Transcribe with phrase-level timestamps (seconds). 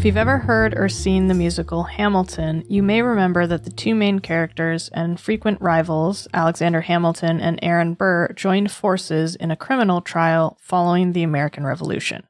[0.00, 3.94] If you've ever heard or seen the musical Hamilton, you may remember that the two
[3.94, 10.00] main characters and frequent rivals, Alexander Hamilton and Aaron Burr, joined forces in a criminal
[10.00, 12.26] trial following the American Revolution.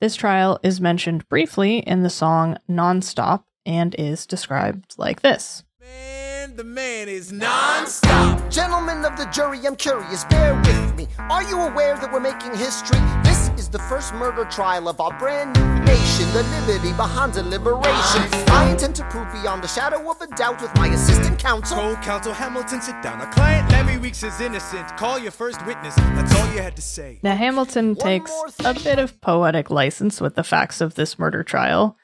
[0.00, 5.62] This trial is mentioned briefly in the song Nonstop and is described like this.
[5.80, 8.50] Man, the man is non-stop.
[8.50, 11.06] Gentlemen of the jury, I'm curious, bear with me.
[11.18, 12.98] Are you aware that we're making history?
[13.22, 13.33] This
[13.64, 18.22] is the first murder trial of our brand new nation, the liberty behind deliberation.
[18.52, 21.78] I intend to prove beyond the shadow of a doubt with my assistant counsel.
[21.78, 23.22] Told counsel Hamilton, sit down.
[23.22, 24.86] Our client Levi Weeks is innocent.
[24.98, 25.94] Call your first witness.
[25.94, 27.20] That's all you had to say.
[27.22, 28.30] Now, Hamilton takes
[28.62, 31.96] a bit of poetic license with the facts of this murder trial,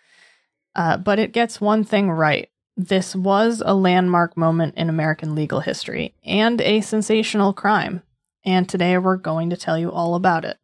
[0.74, 2.48] uh, but it gets one thing right.
[2.78, 8.02] This was a landmark moment in American legal history and a sensational crime,
[8.46, 10.56] and today we're going to tell you all about it.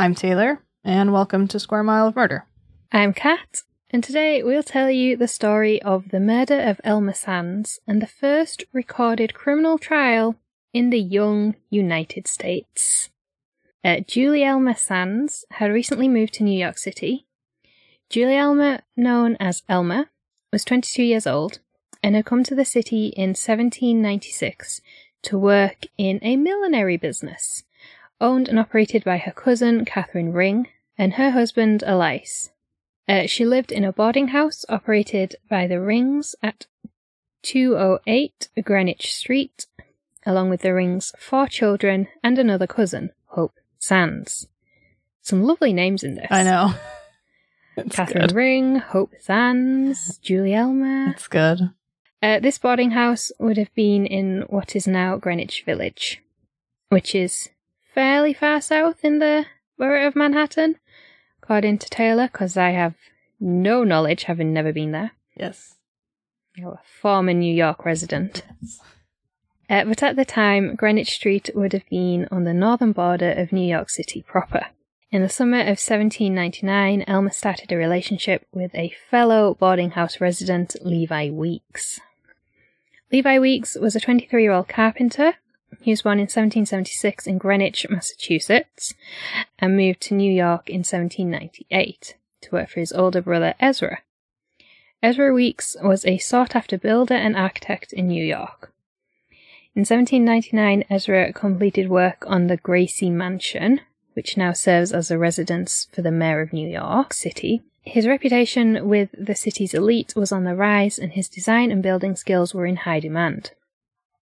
[0.00, 2.46] I'm Taylor, and welcome to Square Mile of Murder.
[2.90, 7.80] I'm Kat, and today we'll tell you the story of the murder of Elma Sands
[7.86, 10.36] and the first recorded criminal trial
[10.72, 13.10] in the young United States.
[13.84, 17.26] Uh, Gulielma Sands had recently moved to New York City.
[18.08, 20.08] Gulielma, known as Elma,
[20.50, 21.58] was 22 years old
[22.02, 24.80] and had come to the city in 1796
[25.24, 27.64] to work in a millinery business,
[28.20, 30.68] owned and operated by her cousin Catherine Ring
[30.98, 32.50] and her husband Elias.
[33.08, 36.66] Uh, she lived in a boarding house operated by the Rings at
[37.42, 39.66] 208 Greenwich Street,
[40.26, 44.46] along with the Rings' four children and another cousin, Hope Sands.
[45.22, 46.28] Some lovely names in this.
[46.30, 46.74] I know.
[47.76, 48.36] It's Catherine good.
[48.36, 51.12] Ring, Hope Sands, Gulielma.
[51.12, 51.70] It's good.
[52.22, 56.20] Uh, this boarding house would have been in what is now Greenwich Village,
[56.90, 57.48] which is
[58.00, 59.44] fairly far south in the
[59.76, 60.76] borough of Manhattan,
[61.42, 62.94] according to Taylor, because I have
[63.38, 65.10] no knowledge, having never been there.
[65.36, 65.74] Yes.
[66.56, 68.42] I'm a former New York resident.
[69.68, 73.52] Uh, but at the time, Greenwich Street would have been on the northern border of
[73.52, 74.68] New York City proper.
[75.10, 80.74] In the summer of 1799, Elma started a relationship with a fellow boarding house resident,
[80.80, 82.00] Levi Weeks.
[83.12, 85.34] Levi Weeks was a 23 year old carpenter.
[85.80, 88.94] He was born in 1776 in Greenwich, Massachusetts,
[89.58, 94.02] and moved to New York in 1798 to work for his older brother Ezra.
[95.02, 98.72] Ezra Weeks was a sought after builder and architect in New York.
[99.74, 103.80] In 1799, Ezra completed work on the Gracie Mansion,
[104.14, 107.62] which now serves as a residence for the mayor of New York City.
[107.82, 112.16] His reputation with the city's elite was on the rise, and his design and building
[112.16, 113.52] skills were in high demand.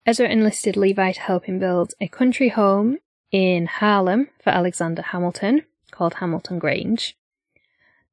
[0.08, 2.96] Ezra enlisted Levi to help him build a country home
[3.30, 7.14] in Harlem for Alexander Hamilton, called Hamilton Grange.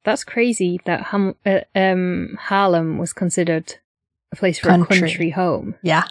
[0.04, 3.76] That's crazy that Ham- uh, um, Harlem was considered
[4.34, 4.98] a place for Country.
[4.98, 5.76] a country home.
[5.84, 6.04] Yeah.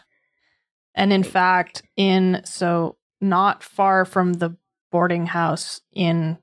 [0.94, 4.56] And in fact, in so not far from the
[4.90, 6.38] boarding house in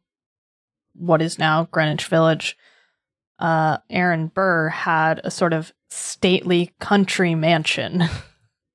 [0.93, 2.55] what is now Greenwich Village,
[3.39, 8.03] uh, Aaron Burr had a sort of stately country mansion,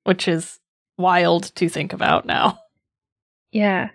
[0.07, 0.59] which is
[0.99, 2.59] wild to think about now.
[3.53, 3.91] Yeah.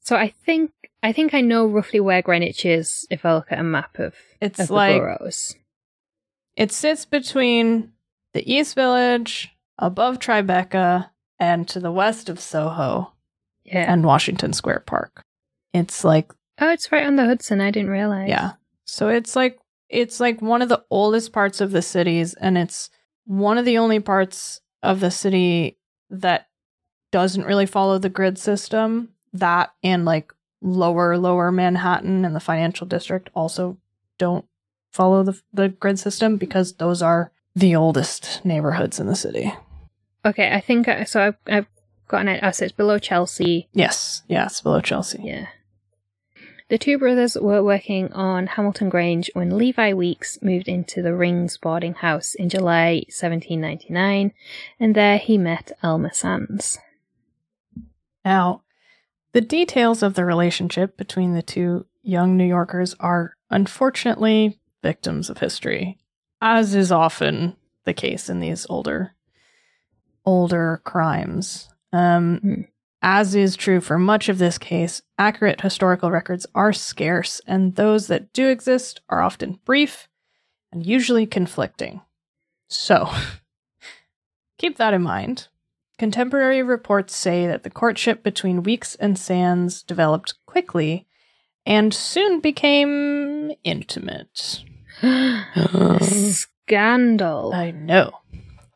[0.00, 0.70] So I think
[1.02, 4.14] I think I know roughly where Greenwich is if I look at a map of,
[4.40, 5.54] It's of the like boroughs.
[6.56, 7.92] it sits between
[8.32, 13.12] the East Village, above Tribeca, and to the west of Soho
[13.64, 13.90] Yeah.
[13.92, 15.22] and Washington Square Park.
[15.72, 17.60] It's like oh, it's right on the Hudson.
[17.60, 18.28] I didn't realize.
[18.28, 18.52] Yeah.
[18.84, 19.58] So it's like
[19.88, 22.90] it's like one of the oldest parts of the cities and it's
[23.24, 25.76] one of the only parts of the city
[26.10, 26.48] that
[27.10, 29.10] doesn't really follow the grid system.
[29.32, 30.32] That and like
[30.62, 33.76] lower lower Manhattan and the financial district also
[34.18, 34.46] don't
[34.92, 39.52] follow the the grid system because those are the oldest neighborhoods in the city.
[40.24, 41.20] Okay, I think uh, so.
[41.20, 41.66] I've, I've
[42.08, 42.48] got an idea.
[42.48, 43.68] Oh, so it's below Chelsea.
[43.72, 45.20] Yes, yes, below Chelsea.
[45.22, 45.46] Yeah.
[46.68, 51.56] The two brothers were working on Hamilton Grange when Levi Weeks moved into the Rings
[51.58, 54.32] boarding house in July 1799,
[54.80, 56.78] and there he met Elma Sands.
[58.24, 58.62] Now,
[59.32, 65.38] the details of the relationship between the two young New Yorkers are unfortunately victims of
[65.38, 65.98] history,
[66.40, 67.54] as is often
[67.84, 69.14] the case in these older
[70.24, 71.68] older crimes.
[71.92, 72.60] Um, Hmm.
[73.08, 78.08] As is true for much of this case, accurate historical records are scarce, and those
[78.08, 80.08] that do exist are often brief
[80.72, 82.00] and usually conflicting.
[82.68, 83.08] So,
[84.58, 85.46] keep that in mind.
[85.98, 91.06] Contemporary reports say that the courtship between Weeks and Sands developed quickly,
[91.64, 94.64] and soon became intimate.
[96.02, 97.54] Scandal.
[97.54, 98.18] I know.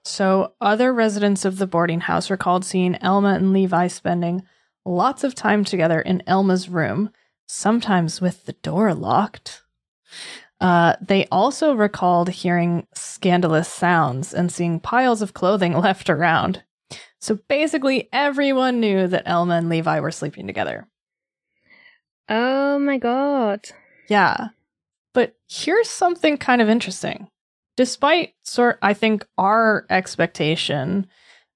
[0.05, 4.43] So, other residents of the boarding house recalled seeing Elma and Levi spending
[4.85, 7.11] lots of time together in Elma's room,
[7.47, 9.63] sometimes with the door locked.
[10.61, 16.63] Uh, they also recalled hearing scandalous sounds and seeing piles of clothing left around.
[17.21, 20.87] So basically, everyone knew that Elma and Levi were sleeping together.
[22.29, 23.69] oh my god.
[24.09, 24.49] Yeah.
[25.13, 27.29] But here's something kind of interesting.
[27.81, 31.07] Despite sort I think our expectation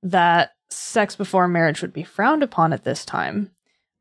[0.03, 3.51] that sex before marriage would be frowned upon at this time,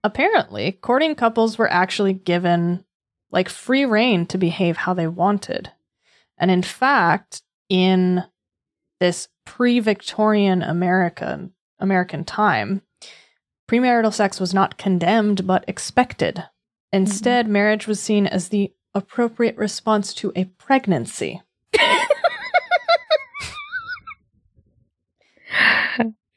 [0.06, 2.86] apparently courting couples were actually given
[3.30, 5.74] like free reign to behave how they wanted.
[6.38, 8.24] And in fact, in
[9.02, 12.84] this pre-Victorian American American time,
[13.70, 16.36] premarital sex was not condemned but expected.
[16.36, 16.96] Mm-hmm.
[17.00, 21.42] Instead, marriage was seen as the appropriate response to a pregnancy.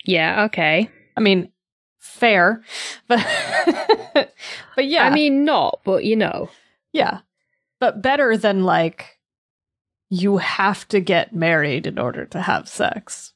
[0.06, 0.88] Yeah, okay.
[1.16, 1.50] I mean,
[1.98, 2.62] fair,
[3.08, 3.24] but
[4.74, 6.48] but yeah, I mean, not, but you know.
[6.92, 7.20] yeah,
[7.80, 9.18] but better than like
[10.08, 13.32] you have to get married in order to have sex.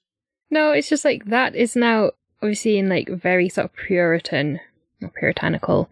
[0.51, 2.13] No, it's just like that is now
[2.43, 4.61] obviously in like very sort of Puritan
[5.03, 5.89] or puritanical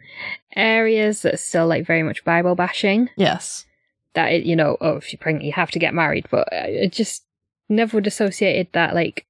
[0.55, 3.11] areas that's still like very much Bible bashing.
[3.17, 3.67] Yes,
[4.15, 6.27] That it, you know, oh, if you're pregnant, you have to get married.
[6.31, 7.25] But uh, I I just
[7.69, 9.27] never would associated that like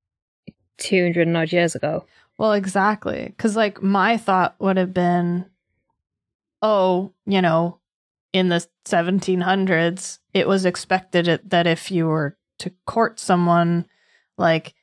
[0.78, 2.04] 200 and odd years ago.
[2.38, 3.24] well, exactly.
[3.26, 5.46] Because like my thought would have been,
[6.62, 7.78] oh, you know,
[8.32, 13.86] in the 1700s, it was expected that if you were to court someone,
[14.36, 14.74] like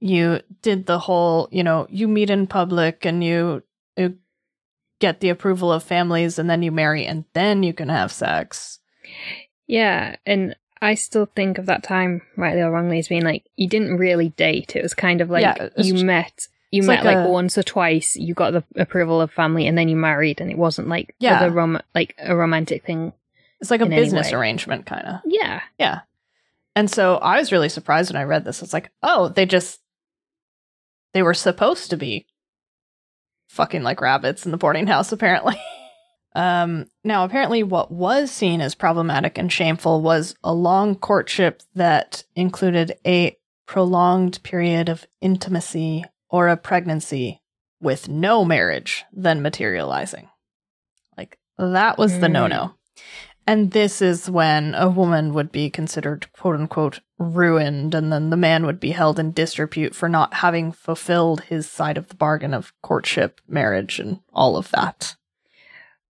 [0.00, 3.62] you did the whole, you know, you meet in public and you,
[3.96, 4.16] you
[5.00, 8.78] get the approval of families and then you marry and then you can have sex.
[9.66, 13.68] Yeah, and I still think of that time, rightly or wrongly, as being like you
[13.68, 14.76] didn't really date.
[14.76, 17.58] It was kind of like Yeah, you just- met, you met like like, a- once
[17.58, 18.16] or twice.
[18.16, 21.36] You got the approval of family, and then you married, and it wasn't like Yeah.
[21.36, 23.12] other rom- like a romantic thing.
[23.60, 25.20] It's like a business arrangement, kind of.
[25.26, 26.00] Yeah, Yeah.
[26.74, 28.62] And so I was really surprised when I read this.
[28.62, 29.80] It's like, oh, they just
[31.14, 32.26] they were supposed to be
[33.48, 35.56] fucking like rabbits in the boarding house, apparently.
[36.36, 42.24] um now apparently what was seen as problematic and shameful was a long courtship that
[42.36, 43.36] included a
[43.66, 47.40] prolonged period of intimacy or a pregnancy
[47.80, 50.28] with no marriage then materializing.
[51.16, 52.32] Like that was the Mm.
[52.32, 52.74] no no.
[53.48, 58.36] And this is when a woman would be considered quote unquote ruined, and then the
[58.36, 62.52] man would be held in disrepute for not having fulfilled his side of the bargain
[62.52, 65.16] of courtship, marriage, and all of that.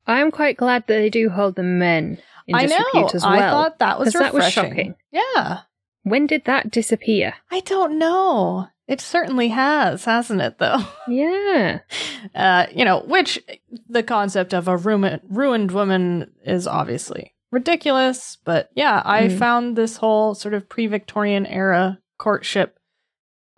[0.06, 3.08] I'm quite glad that they do hold the men in I know.
[3.14, 3.32] as well.
[3.32, 4.94] I thought that was 'cause that was shocking.
[5.11, 5.61] Yeah.
[6.05, 7.35] when did that disappear?
[7.50, 8.69] I don't know.
[8.87, 10.79] It certainly has, hasn't it, though?
[11.08, 11.81] Yeah,
[12.35, 13.41] Uh, you know, which
[13.88, 18.38] the concept of a ruined, ruined woman is obviously ridiculous.
[18.44, 19.38] But yeah, I Mm.
[19.38, 22.78] found this whole sort of pre Victorian era courtship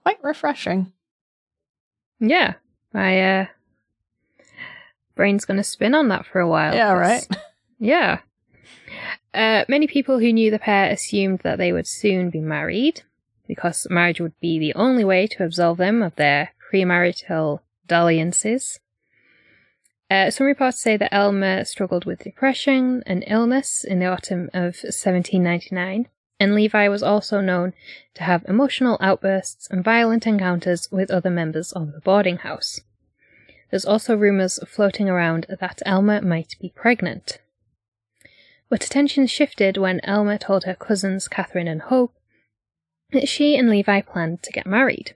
[0.03, 0.93] quite refreshing.
[2.21, 2.55] yeah.
[2.95, 3.47] I uh,
[5.19, 6.75] brain's gonna spin on that for a while.
[6.75, 7.27] yeah, right?
[7.81, 8.21] Yeah.
[9.33, 13.03] Uh, many people who knew the pair assumed that they would soon be married,
[13.47, 18.81] because marriage would be the only way to absolve them of their premarital dalliances.
[20.11, 24.75] Uh, some reports say that Elma struggled with depression and illness in the autumn of
[24.83, 26.09] 1799,
[26.41, 27.75] and Levi was also known
[28.15, 32.81] to have emotional outbursts and violent encounters with other members of the boarding house.
[33.71, 37.39] There's also rumours floating around that Elma might be pregnant.
[38.69, 42.15] But attention shifted when Elma told her cousins Catherine and Hope
[43.13, 45.15] that she and Levi planned to get married.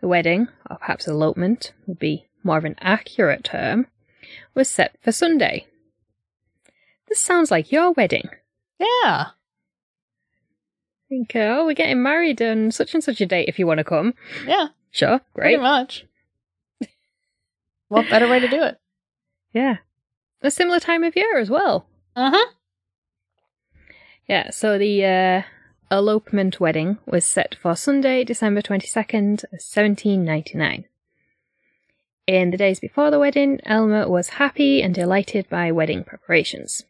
[0.00, 3.86] The wedding, or perhaps elopement would be more of an accurate term,
[4.54, 5.66] was set for Sunday.
[7.08, 8.28] This sounds like your wedding.
[8.78, 9.28] Yeah.
[11.08, 13.84] Think, oh, we're getting married on such and such a date if you want to
[13.84, 14.14] come.
[14.46, 14.68] Yeah.
[14.90, 15.56] Sure, great.
[15.56, 16.04] Pretty much.
[17.88, 18.78] What better way to do it?
[19.50, 19.78] Yeah.
[20.42, 21.86] A similar time of year as well.
[22.14, 22.52] Uh huh.
[24.28, 25.42] Yeah, so the uh,
[25.90, 30.84] elopement wedding was set for Sunday, December 22nd, 1799.
[32.26, 36.84] In the days before the wedding, Elma was happy and delighted by wedding preparations.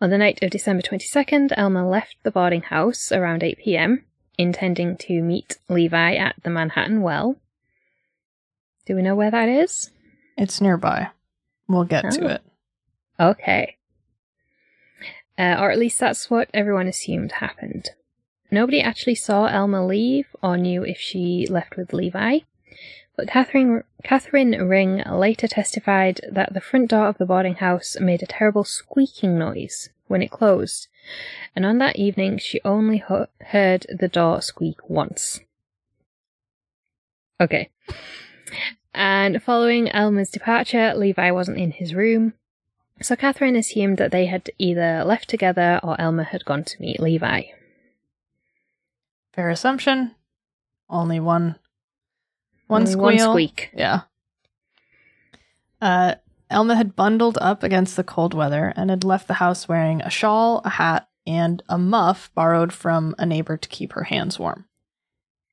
[0.00, 4.04] On the night of December 22nd, Elma left the boarding house around 8 pm,
[4.36, 7.36] intending to meet Levi at the Manhattan Well.
[8.86, 9.90] Do we know where that is?
[10.36, 11.08] It's nearby.
[11.68, 12.10] We'll get Oh.
[12.10, 12.42] to it.
[13.18, 13.76] Okay.
[15.38, 17.90] Uh, or at least that's what everyone assumed happened.
[18.50, 22.40] Nobody actually saw Elma leave or knew if she left with Levi,
[23.16, 28.22] but Catherine, Catherine Ring later testified that the front door of the boarding house made
[28.22, 30.88] a terrible squeaking noise when it closed,
[31.54, 35.40] and on that evening she only ho- heard the door squeak once.
[37.40, 37.70] Okay.
[38.94, 42.34] And following Elma's departure, Levi wasn't in his room,
[43.02, 47.00] so Catherine assumed that they had either left together or Elma had gone to meet
[47.00, 47.42] Levi.
[49.32, 50.14] Fair assumption.
[50.88, 51.56] Only one.
[52.66, 53.28] One Only squeal.
[53.28, 53.70] One squeak.
[53.74, 54.02] Yeah.
[55.80, 56.16] Uh,
[56.50, 60.10] Elma had bundled up against the cold weather and had left the house wearing a
[60.10, 64.66] shawl, a hat, and a muff borrowed from a neighbor to keep her hands warm.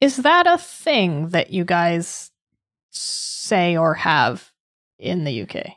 [0.01, 2.31] Is that a thing that you guys
[2.97, 4.51] say or have
[4.99, 5.73] in the UK?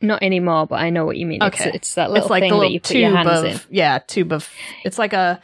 [0.00, 1.42] Not anymore, but I know what you mean.
[1.42, 1.68] Okay.
[1.68, 3.44] It's, it's that little it's like thing the that you put tube your hands of
[3.44, 3.76] in.
[3.76, 4.48] yeah, tube of.
[4.84, 5.40] It's like a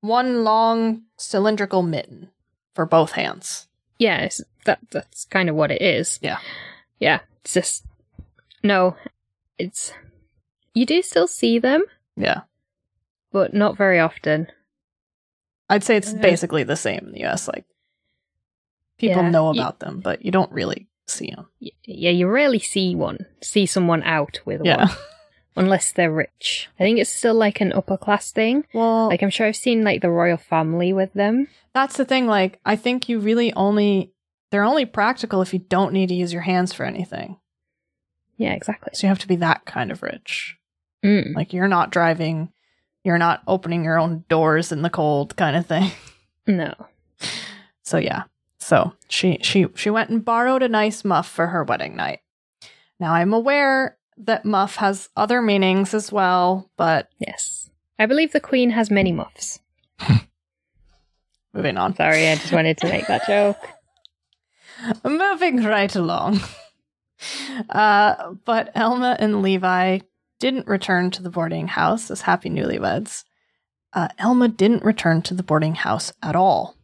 [0.00, 2.30] one long cylindrical mitten
[2.74, 3.68] for both hands.
[3.98, 6.18] Yeah, it's, that that's kind of what it is.
[6.22, 6.38] Yeah.
[6.98, 7.84] Yeah, it's just
[8.62, 8.96] no,
[9.58, 9.92] it's
[10.74, 11.84] you do still see them,
[12.16, 12.42] Yeah,
[13.32, 14.48] but not very often.
[15.68, 17.48] I'd say it's basically the same in the US.
[17.48, 17.64] Like
[18.98, 21.46] people Yeah, know you- about them, but you don't really see them.
[21.60, 24.86] Yeah, you rarely see one, see someone out with Yeah.
[24.86, 24.96] one,
[25.56, 26.68] unless they're rich.
[26.80, 28.64] I think it's still like an upper class thing.
[28.74, 31.48] Well, Like I'm sure I've seen like the royal family with them.
[31.74, 32.26] that's the thing.
[32.26, 34.12] Like I think you really only
[34.50, 37.36] they're only practical if you don't need to use your hands for anything.
[38.36, 38.90] Yeah, exactly.
[38.94, 40.56] So you have to be that kind of rich.
[41.04, 41.34] Mm.
[41.34, 42.50] Like you're not driving,
[43.04, 45.90] you're not opening your own doors in the cold kind of thing.
[46.46, 46.74] No.
[47.82, 48.24] So yeah.
[48.66, 52.18] So she she she went and borrowed a nice muff for her wedding night.
[52.98, 57.70] Now I'm aware that muff has other meanings as well, but Yes.
[57.96, 59.60] I believe the queen has many muffs.
[61.54, 61.94] moving on.
[61.94, 63.56] Sorry, I just wanted to make that joke.
[65.04, 66.40] Moving right along.
[67.70, 70.00] Uh, but Elma and Levi
[70.40, 73.22] didn't return to the boarding house as happy newlyweds.
[73.92, 76.75] Uh, Elma didn't return to the boarding house at all.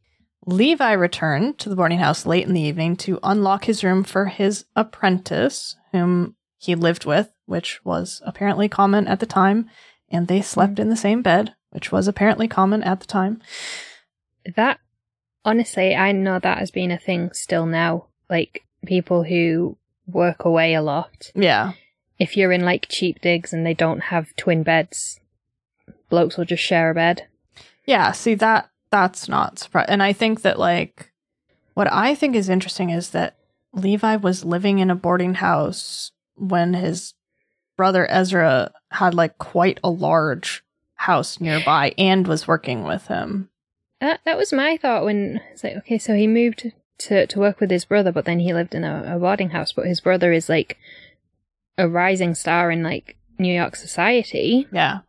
[0.44, 4.26] Levi returned to the boarding house late in the evening to unlock his room for
[4.26, 9.70] his apprentice, whom he lived with, which was apparently common at the time,
[10.10, 13.40] and they slept in the same bed, which was apparently common at the time.
[14.56, 14.78] That
[15.44, 18.06] honestly, I know that has been a thing still now.
[18.28, 21.30] Like people who work away a lot.
[21.34, 21.72] Yeah.
[22.18, 25.20] If you're in like cheap digs and they don't have twin beds,
[26.08, 27.26] blokes will just share a bed.
[27.84, 29.90] Yeah, see that that's not surprising.
[29.90, 31.10] And I think that like
[31.74, 33.36] what I think is interesting is that
[33.72, 37.14] Levi was living in a boarding house when his
[37.76, 40.62] brother Ezra had like quite a large
[40.94, 43.48] house nearby and was working with him.
[44.00, 47.60] That that was my thought when it's like, okay, so he moved to to work
[47.60, 49.72] with his brother, but then he lived in a, a boarding house.
[49.72, 50.76] But his brother is like
[51.78, 55.00] a rising star in like New York society, Yeah.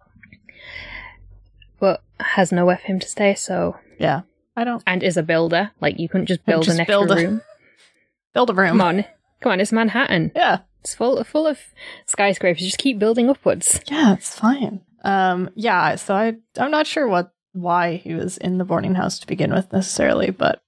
[2.23, 3.35] Has nowhere for him to stay.
[3.35, 4.21] So Yeah.
[4.55, 5.71] I don't and is a builder.
[5.81, 7.41] Like you couldn't just build Just an extra build a- room.
[8.33, 8.69] build a room.
[8.77, 9.05] Come on,
[9.41, 10.31] come on, it's Manhattan.
[10.35, 10.59] Yeah.
[10.81, 11.59] It's full full of
[12.05, 12.61] skyscrapers.
[12.63, 13.79] Just keep building upwards.
[13.89, 14.81] Yeah, it's fine.
[15.03, 19.19] Um yeah, so I I'm not sure what why he was in the boarding house
[19.19, 20.61] to begin with necessarily, but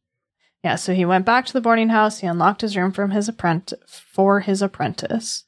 [0.63, 3.27] yeah, so he went back to the boarding house, he unlocked his room from his
[3.29, 5.43] apprentice for his apprentice,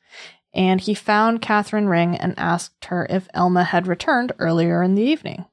[0.53, 5.01] and he found Catherine Ring and asked her if Elma had returned earlier in the
[5.03, 5.45] evening.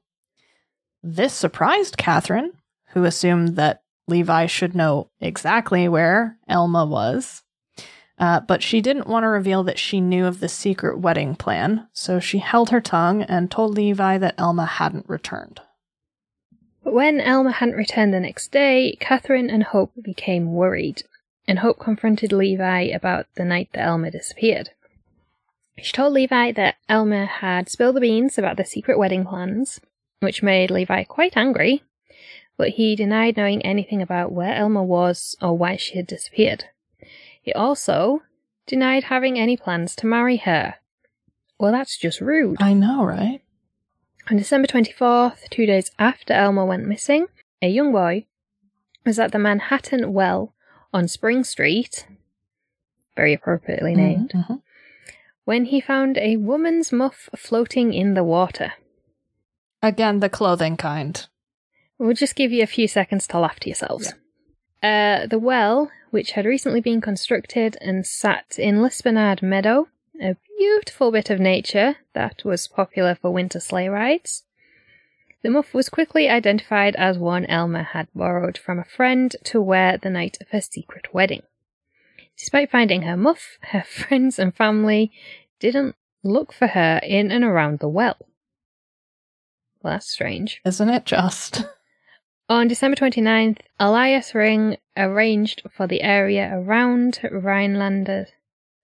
[1.07, 2.53] This surprised Catherine,
[2.93, 7.43] who assumed that Levi should know exactly where Elma was.
[8.17, 11.87] Uh, but she didn't want to reveal that she knew of the secret wedding plan,
[11.93, 15.61] so she held her tongue and told Levi that Elma hadn't returned.
[16.83, 21.03] But when Elma hadn't returned the next day, Catherine and Hope became worried,
[21.47, 24.71] and Hope confronted Levi about the night that Elma disappeared.
[25.77, 29.79] She told Levi that Elma had spilled the beans about the secret wedding plans,
[30.19, 31.83] which made Levi quite angry,
[32.57, 36.65] but he denied knowing anything about where Elma was or why she had disappeared.
[37.41, 38.23] He also
[38.65, 40.75] denied having any plans to marry her.
[41.59, 42.57] Well, that's just rude.
[42.61, 43.41] I know, right?
[44.29, 47.27] On December 24th, two days after Elma went missing,
[47.61, 48.25] a young boy
[49.05, 50.53] was at the Manhattan Well
[50.91, 52.07] on Spring Street,
[53.15, 54.61] very appropriately named, Mhm.
[55.43, 58.73] when he found a woman's muff floating in the water.
[59.85, 61.23] Again, the clothing kind.
[61.99, 64.15] We'll just give you a few seconds to laugh to yourselves.
[64.81, 69.87] Uh, the well, which had recently been constructed and sat in Lispenard Meadow,
[70.19, 74.45] a beautiful bit of nature that was popular for winter sleigh rides.
[75.43, 79.99] The muff was quickly identified as one Elma had borrowed from a friend to wear
[79.99, 81.43] the night of her secret wedding.
[82.39, 85.11] Despite finding her muff, her friends and family
[85.59, 88.17] didn't look for her in and around the well.
[89.85, 90.61] Well, that's strange.
[90.65, 91.63] Isn't it just?
[92.49, 98.29] On December 29th, Elias Ring arranged for the area around Rhinelanders,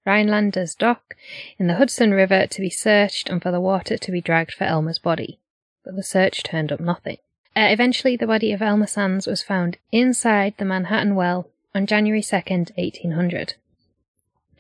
[0.05, 1.15] Rhinelanders Dock
[1.57, 4.65] in the Hudson River to be searched and for the water to be dragged for
[4.65, 5.39] Elma's body.
[5.83, 7.17] But the search turned up nothing.
[7.55, 12.21] Uh, eventually, the body of Elma Sands was found inside the Manhattan Well on January
[12.21, 13.55] 2nd, 1800.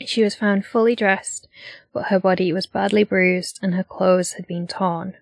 [0.07, 1.47] She was found fully dressed,
[1.93, 5.17] but her body was badly bruised and her clothes had been torn.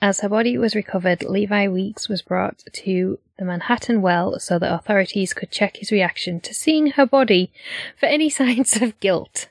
[0.00, 4.72] As her body was recovered, Levi Weeks was brought to the Manhattan well so that
[4.72, 7.52] authorities could check his reaction to seeing her body
[7.98, 9.48] for any signs of guilt.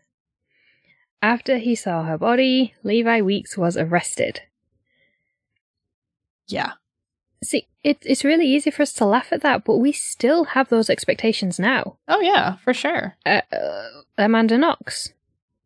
[1.22, 4.42] After he saw her body, Levi Weeks was arrested.
[6.48, 6.74] Yeah.
[7.44, 10.70] See, it, it's really easy for us to laugh at that, but we still have
[10.70, 11.98] those expectations now.
[12.08, 13.16] Oh, yeah, for sure.
[13.26, 15.14] Uh, uh, Amanda Knox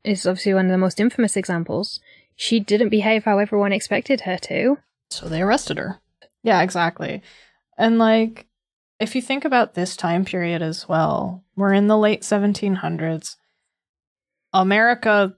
[0.04, 2.00] is obviously one of the most infamous examples.
[2.42, 4.80] She didn't behave how everyone expected her to.
[5.12, 6.00] So they arrested her.
[6.42, 7.22] Yeah, exactly.
[7.78, 8.48] And like,
[9.00, 13.36] if you think about this time period as well, we're in the late 1700s.
[14.54, 15.36] America,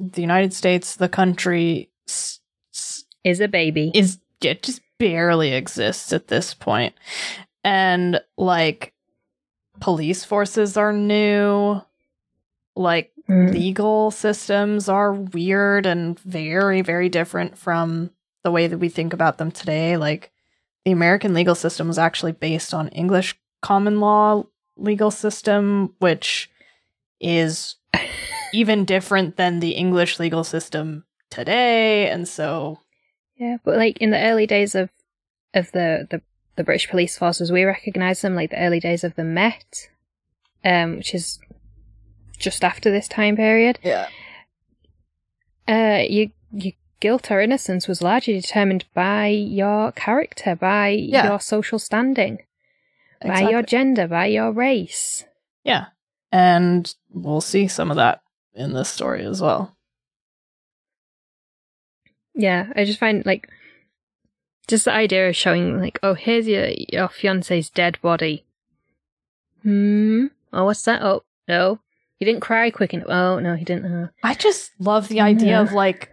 [0.00, 2.40] the United States, the country s-
[2.74, 3.92] s- Is a baby.
[3.94, 6.94] is it just barely exists at this point.
[7.62, 8.92] And like
[9.80, 11.80] police forces are new.
[12.76, 13.52] Like Mm.
[13.52, 18.10] legal systems are weird and very very different from
[18.42, 19.96] the way that we think about them today.
[19.96, 20.30] Like
[20.84, 24.44] the American legal system was actually based on English common law
[24.76, 26.50] legal system which
[27.18, 27.76] is
[28.52, 32.78] even different than the English legal system today and so
[33.36, 34.90] Yeah, but like in the early days of
[35.54, 36.20] of the the,
[36.56, 39.88] the British police forces, we recognise them like the early days of the Met,
[40.64, 41.38] um, which is
[42.38, 43.78] just after this time period.
[43.82, 44.08] yeah
[45.68, 51.26] Uh, you your guilt or innocence was largely determined by your character, by Yeah.
[51.26, 52.38] your social standing,
[53.22, 55.24] by your gender, by your race.
[55.64, 55.86] Yeah.
[56.32, 58.20] And we'll see some of that
[58.54, 59.76] in this story as well.
[62.34, 63.48] Yeah, I just find like
[64.66, 68.44] just the idea of showing like, oh, here's your your fiance's dead body.
[69.62, 70.26] Hmm.
[70.52, 71.02] Oh, what's that?
[71.02, 71.80] Oh, no,
[72.24, 73.08] he didn't cry quick enough.
[73.08, 73.84] Oh, no, he didn't.
[73.92, 75.60] Uh, I just love the idea Yeah.
[75.62, 76.10] of like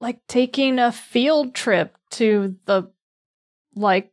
[0.00, 2.90] like taking a field trip to the
[3.74, 4.12] like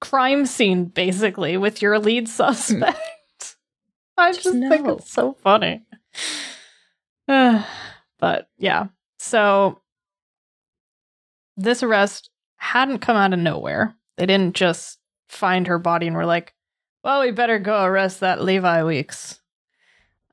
[0.00, 2.98] crime scene basically with your lead suspect.
[4.18, 5.84] I Just just think it's so funny.
[7.26, 8.86] but yeah.
[9.18, 9.80] So
[11.56, 13.94] this arrest hadn't come out of nowhere.
[14.16, 16.54] They didn't just find her body and were like,
[17.04, 19.40] well, we better go arrest that Levi Weeks.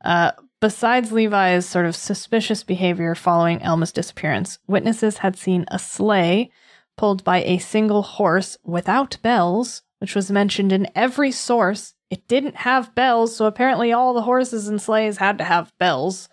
[0.03, 0.31] Uh,
[0.61, 6.51] besides Levi's sort of suspicious behavior following Elma's disappearance, witnesses had seen a sleigh
[6.97, 11.93] pulled by a single horse without bells, which was mentioned in every source.
[12.09, 16.27] It didn't have bells, so apparently all the horses and sleighs had to have bells.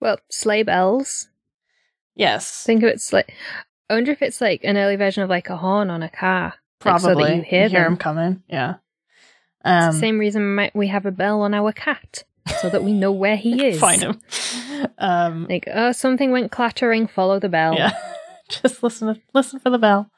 [0.00, 1.28] well, sleigh bells.
[2.14, 3.32] Yes, Think of it like.
[3.88, 6.44] I wonder if it's like an early version of like a horn on a car,
[6.46, 7.24] like, probably.
[7.24, 7.92] so that you hear them.
[7.92, 8.42] him coming.
[8.48, 8.74] Yeah.
[9.64, 12.24] It's Um, the same reason we have a bell on our cat,
[12.60, 13.80] so that we know where he is.
[13.80, 14.20] Find him.
[14.98, 17.06] Um, Like, oh, something went clattering.
[17.06, 17.74] Follow the bell.
[17.74, 17.92] Yeah.
[18.48, 20.10] Just listen listen for the bell.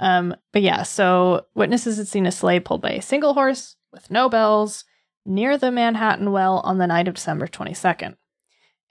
[0.00, 4.10] Um, but yeah, so witnesses had seen a sleigh pulled by a single horse with
[4.10, 4.84] no bells
[5.26, 8.14] near the Manhattan Well on the night of December 22nd.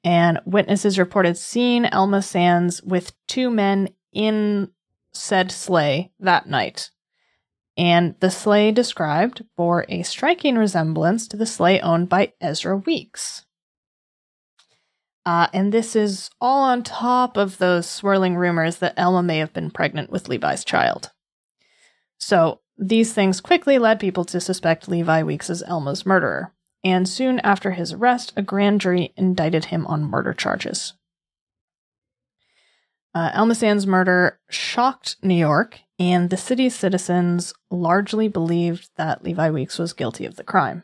[0.03, 4.69] And witnesses reported seeing Elma Sands with two men in
[5.12, 6.91] said sleigh that night.
[7.77, 13.45] And the sleigh described bore a striking resemblance to the sleigh owned by Ezra Weeks.
[15.27, 19.53] Uh, and this is all on top of those swirling rumors that Elma may have
[19.53, 21.11] been pregnant with Levi's child.
[22.17, 26.53] So these things quickly led people to suspect Levi Weeks as Elma's murderer.
[26.83, 30.93] And soon after his arrest, a grand jury indicted him on murder charges.
[33.13, 39.49] Uh, Elma Sands' murder shocked New York, and the city's citizens largely believed that Levi
[39.49, 40.83] Weeks was guilty of the crime.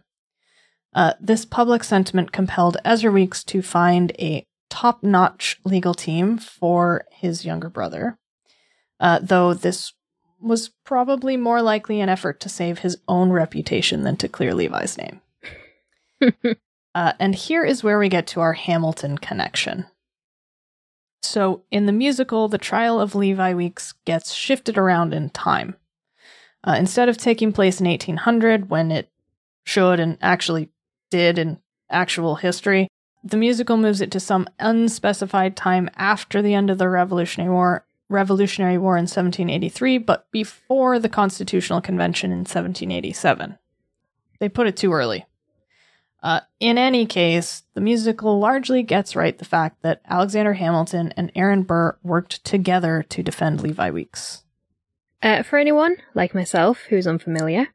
[0.94, 7.06] Uh, this public sentiment compelled Ezra Weeks to find a top notch legal team for
[7.12, 8.18] his younger brother,
[9.00, 9.94] uh, though this
[10.40, 14.98] was probably more likely an effort to save his own reputation than to clear Levi's
[14.98, 15.22] name.
[16.96, 19.86] Uh, and here is where we get to our Hamilton connection.
[21.26, 25.76] So, in the musical, the trial of Levi Weeks gets shifted around in time.
[26.66, 29.10] Uh, instead of taking place in 1800, when it
[29.64, 30.70] should and actually
[31.10, 31.60] did in
[31.90, 32.88] actual history,
[33.24, 37.86] the musical moves it to some unspecified time after the end of the Revolutionary War,
[38.10, 43.58] Revolutionary War in 1783, but before the Constitutional Convention in 1787.
[44.40, 45.26] They put it too early.
[46.24, 51.30] Uh, in any case, the musical largely gets right the fact that Alexander Hamilton and
[51.36, 54.44] Aaron Burr worked together to defend Levi Weeks.
[55.22, 57.68] Uh, for anyone, like myself, who's unfamiliar,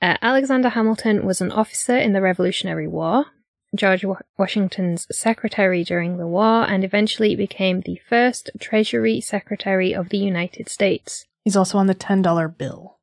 [0.00, 3.26] uh, Alexander Hamilton was an officer in the Revolutionary War,
[3.74, 4.04] George
[4.38, 10.70] Washington's secretary during the war, and eventually became the first Treasury Secretary of the United
[10.70, 11.26] States.
[11.44, 12.98] He's also on the $10 bill.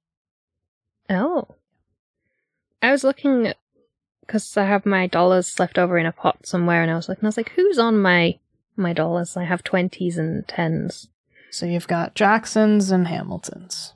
[1.08, 1.50] Oh.
[2.82, 3.54] I was looking
[4.26, 7.26] because I have my dollars left over in a pot somewhere, and I was looking.
[7.26, 8.40] I was like, "Who's on my
[8.76, 11.10] my dollars?" I have twenties and tens.
[11.52, 13.94] So you've got Jacksons and Hamiltons.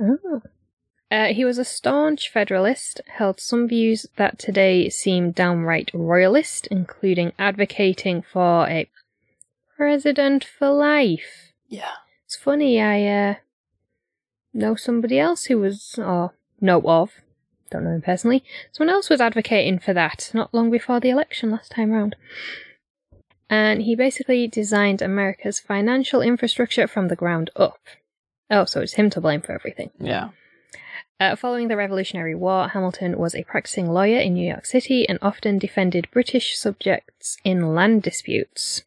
[0.00, 0.42] Oh.
[1.10, 7.32] Uh, he was a staunch Federalist, held some views that today seem downright royalist, including
[7.36, 8.88] advocating for a
[9.76, 11.52] president for life.
[11.66, 11.94] Yeah.
[12.26, 13.34] It's funny, I uh,
[14.54, 17.10] know somebody else who was, or know of,
[17.70, 21.50] don't know him personally, someone else was advocating for that not long before the election
[21.50, 22.16] last time round.
[23.48, 27.80] And he basically designed America's financial infrastructure from the ground up.
[28.48, 29.90] Oh, so it's him to blame for everything.
[29.98, 30.30] Yeah.
[31.18, 35.18] Uh, following the Revolutionary War, Hamilton was a practicing lawyer in New York City and
[35.20, 38.82] often defended British subjects in land disputes.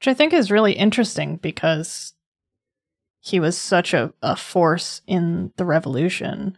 [0.00, 2.14] Which I think is really interesting because
[3.20, 6.56] he was such a, a force in the revolution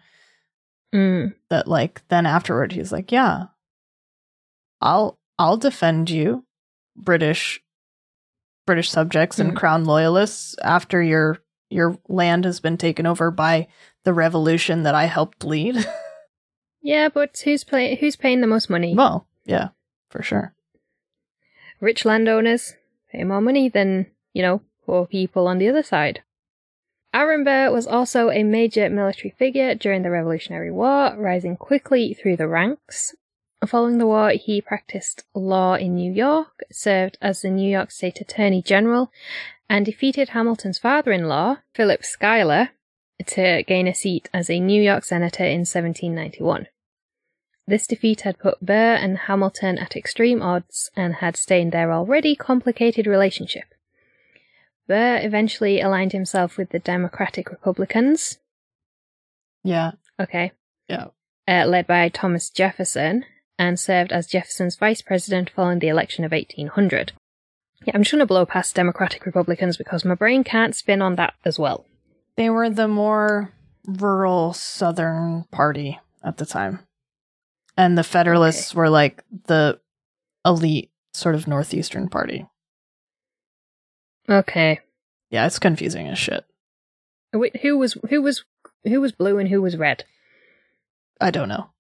[0.94, 1.34] Mm.
[1.50, 3.44] that like then afterward he's like, Yeah,
[4.80, 6.44] I'll I'll defend you,
[6.96, 7.62] British
[8.66, 9.56] British subjects and Mm.
[9.56, 11.38] crown loyalists after your
[11.70, 13.68] your land has been taken over by
[14.04, 15.76] the revolution that I helped lead.
[16.82, 18.94] Yeah, but who's play- who's paying the most money?
[18.94, 19.68] well, yeah,
[20.08, 20.54] for sure.
[21.78, 22.74] Rich landowners
[23.12, 26.22] pay more money than, you know, poor people on the other side.
[27.12, 32.36] Aaron Burr was also a major military figure during the Revolutionary War, rising quickly through
[32.36, 33.14] the ranks.
[33.66, 38.20] Following the war, he practiced law in New York, served as the New York State
[38.20, 39.10] Attorney General,
[39.68, 42.70] and defeated Hamilton's father in law, Philip Schuyler,
[43.26, 46.68] to gain a seat as a New York senator in 1791.
[47.66, 52.34] This defeat had put Burr and Hamilton at extreme odds and had stained their already
[52.34, 53.74] complicated relationship.
[54.90, 58.40] Burr eventually aligned himself with the Democratic Republicans,
[59.62, 59.92] Yeah.
[60.18, 60.50] okay,
[60.88, 61.10] Yeah.
[61.46, 63.24] uh, led by Thomas Jefferson,
[63.56, 67.12] and served as Jefferson's vice president following the election of 1800.
[67.84, 71.14] Yeah, I'm just going to blow past Democratic Republicans because my brain can't spin on
[71.14, 71.86] that as well.
[72.34, 73.52] They were the more
[73.86, 76.80] rural southern party at the time.
[77.76, 79.78] And the Federalists were like the
[80.44, 82.44] elite sort of northeastern party.
[84.30, 84.80] Okay.
[85.30, 86.44] Yeah, it's confusing as shit.
[87.32, 88.44] Wait, who was who was
[88.84, 90.04] who was blue and who was red?
[91.20, 91.70] I don't know.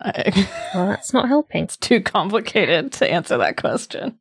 [0.00, 0.32] I,
[0.74, 1.64] Well, that's not helping.
[1.64, 4.18] it's too complicated to answer that question.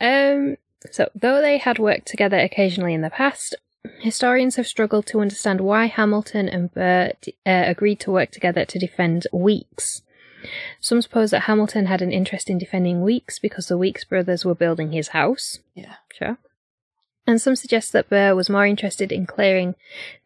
[0.00, 0.56] Um,
[0.90, 3.54] so, though they had worked together occasionally in the past,
[4.00, 8.64] historians have struggled to understand why Hamilton and Burr d- uh, agreed to work together
[8.64, 10.02] to defend Weeks.
[10.80, 14.54] Some suppose that Hamilton had an interest in defending Weeks because the Weeks brothers were
[14.54, 15.58] building his house.
[15.74, 15.94] Yeah.
[16.12, 16.38] Sure.
[17.26, 19.74] And some suggest that Burr was more interested in clearing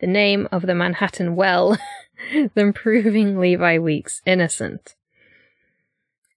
[0.00, 1.78] the name of the Manhattan Well
[2.54, 4.94] than proving Levi Weeks innocent.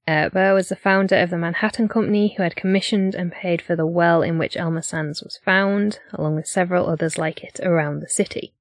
[0.06, 3.76] Uh, Burr was the founder of the Manhattan Company, who had commissioned and paid for
[3.76, 8.00] the well in which Elma Sands was found, along with several others like it around
[8.00, 8.54] the city.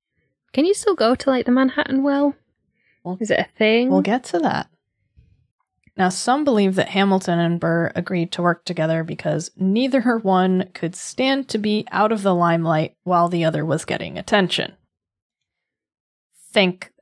[0.52, 2.35] Can you still go to like the Manhattan Well?
[3.02, 3.90] Well, Is it a thing?
[3.90, 4.68] We'll get to that.
[5.96, 10.96] Now, some believe that Hamilton and Burr agreed to work together because neither one could
[10.96, 14.74] stand to be out of the limelight while the other was getting attention.
[16.50, 16.92] Think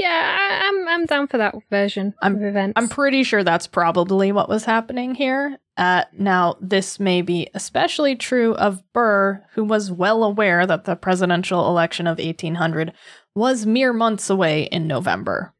[0.00, 2.72] yeah, I, I'm I'm down for that version I'm- of events.
[2.76, 5.58] I'm pretty sure that's probably what was happening here.
[5.76, 10.96] Uh, now, this may be especially true of Burr, who was well aware that the
[10.96, 12.92] presidential election of 1800
[13.34, 15.54] was mere months away in November.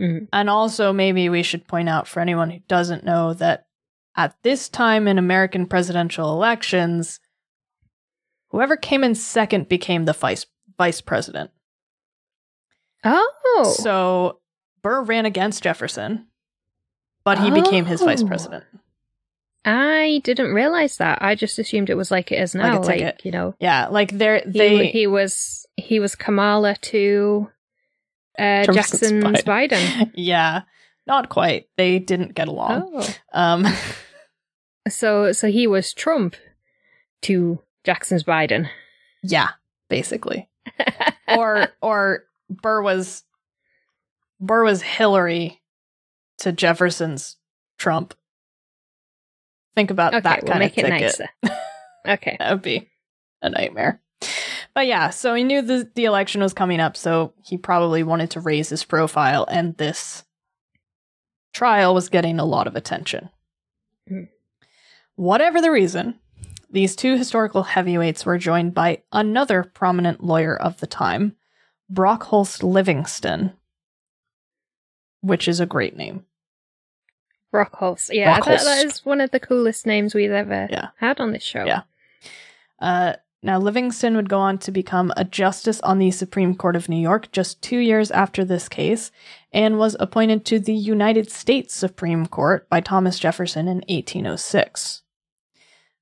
[0.00, 0.28] Mhm.
[0.32, 3.66] And also, maybe we should point out for anyone who doesn't know that
[4.16, 7.20] at this time in American presidential elections,
[8.48, 10.46] whoever came in second became the vice
[10.78, 11.50] vice president.
[13.04, 14.40] oh, So
[14.82, 16.26] Burr ran against Jefferson,
[17.24, 18.26] but he became his vice Oh.
[18.26, 18.64] president.
[19.64, 21.18] I didn't realize that.
[21.22, 22.80] I just assumed it was like it is Like now.
[22.80, 23.20] Like, ticket.
[23.24, 27.50] you know, Yeah, like they're he, he was he was Kamala to
[28.38, 29.44] uh, Jackson's Biden.
[29.70, 30.10] Biden.
[30.14, 30.62] yeah,
[31.06, 31.66] not quite.
[31.76, 32.90] They didn't get along.
[32.94, 33.66] Oh, Um,
[34.88, 36.36] so so he was Trump
[37.22, 38.68] to Jackson's Biden.
[39.22, 39.50] yeah,
[39.88, 40.48] basically.
[41.36, 43.24] or or Burr was
[44.40, 45.60] Burr was Hillary
[46.38, 47.36] to Jefferson's
[47.78, 48.14] Trump.
[49.74, 51.20] Think about okay, that we'll kind make of it ticket.
[51.42, 51.56] nicer.
[52.08, 52.36] Okay.
[52.38, 52.88] That would be
[53.42, 54.00] a nightmare.
[54.74, 58.30] But yeah, so he knew the the election was coming up, so he probably wanted
[58.30, 60.24] to raise his profile, and this
[61.52, 63.30] trial was getting a lot of attention.
[64.10, 64.28] Mm.
[65.16, 66.18] Whatever the reason,
[66.70, 71.34] these two historical heavyweights were joined by another prominent lawyer of the time,
[71.90, 73.52] Brockholst Livingston,
[75.20, 76.24] which is a great name.
[77.50, 78.14] Brockholst.
[78.14, 78.84] Yeah, that, that Brockholst.
[78.84, 80.90] is one of the coolest names we've ever Yeah.
[80.98, 81.64] had on this show.
[81.64, 81.82] Yeah.
[82.78, 86.90] Uh, now, Livingston would go on to become a justice on the Supreme Court of
[86.90, 89.10] New York just two years after this case
[89.50, 95.02] and was appointed to the United States Supreme Court by Thomas Jefferson in 1806.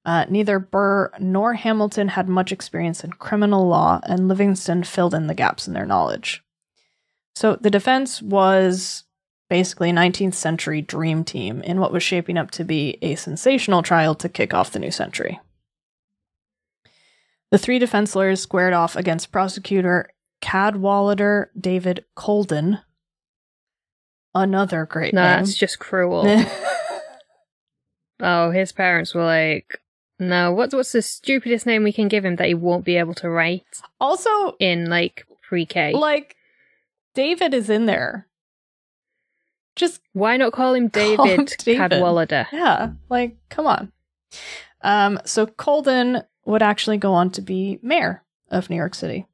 [0.05, 5.29] Uh, neither Burr nor Hamilton had much experience in criminal law, and Livingston filled in
[5.29, 6.43] the gaps in their knowledge.
[7.37, 9.05] So the defense was
[9.49, 13.83] basically a 19th century dream team in what was shaping up to be a sensational
[13.83, 15.39] trial to kick off the new century.
[17.51, 22.81] The three defense lawyers squared off against prosecutor Cadwallader David Colden.
[24.35, 25.39] Another great No, name.
[25.39, 26.25] that's just cruel.
[28.21, 29.81] oh, his parents were like,
[30.19, 33.15] no, what's what's the stupidest name we can give him that he won't be able
[33.15, 33.65] to write
[34.01, 35.93] also, in like pre-K?
[35.95, 36.37] like,
[37.15, 38.27] David is in there.
[39.75, 41.79] Just, Why not call him Call him David David.
[41.93, 42.47] Cadwallader?
[42.53, 43.93] yeah, like, come on.
[44.83, 49.27] Um, so Colden would actually go on to be mayor of New York City.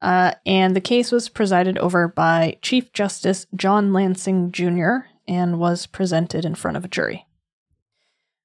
[0.00, 5.06] Uh, and the case was presided over by Chief Justice John Lansing Jr.
[5.26, 7.26] and was presented in front of a jury.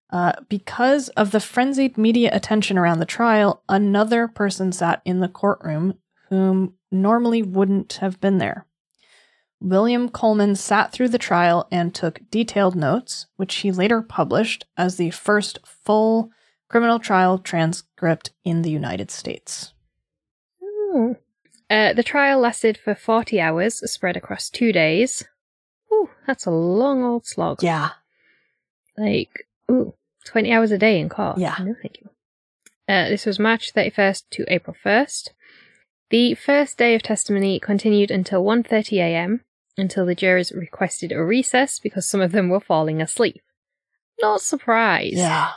[0.10, 5.28] Uh, because of the frenzied media attention around the trial, another person sat in the
[5.28, 5.96] courtroom
[6.30, 8.66] whom normally wouldn't have been there.
[9.60, 14.96] William Coleman sat through the trial and took detailed notes, which he later published as
[14.96, 16.32] the first full
[16.70, 19.74] criminal trial transcript in the United States.
[20.64, 21.14] Hmm.
[21.70, 25.26] Uh, the trial lasted for 40 hours, spread across two days.
[25.92, 27.62] Ooh, that's a long old slog.
[27.62, 27.90] Yeah.
[28.98, 29.94] Like, ooh,
[30.26, 31.38] 20 hours a day in court.
[31.38, 31.56] Yeah.
[31.60, 32.10] No, thank you.
[32.88, 35.30] Uh, this was March 31st to April 1st.
[36.10, 39.42] The first day of testimony continued until 1.30 a.m.,
[39.78, 43.42] until the jurors requested a recess because some of them were falling asleep.
[44.22, 45.18] Not surprised.
[45.18, 45.52] Yeah.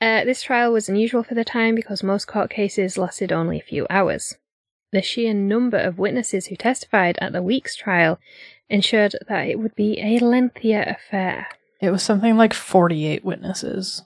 [0.00, 3.62] Uh, this trial was unusual for the time because most court cases lasted only a
[3.62, 4.36] few hours.
[4.92, 8.18] The sheer number of witnesses who testified at the week's trial
[8.68, 11.48] ensured that it would be a lengthier affair.
[11.80, 14.02] It was something like 48 witnesses.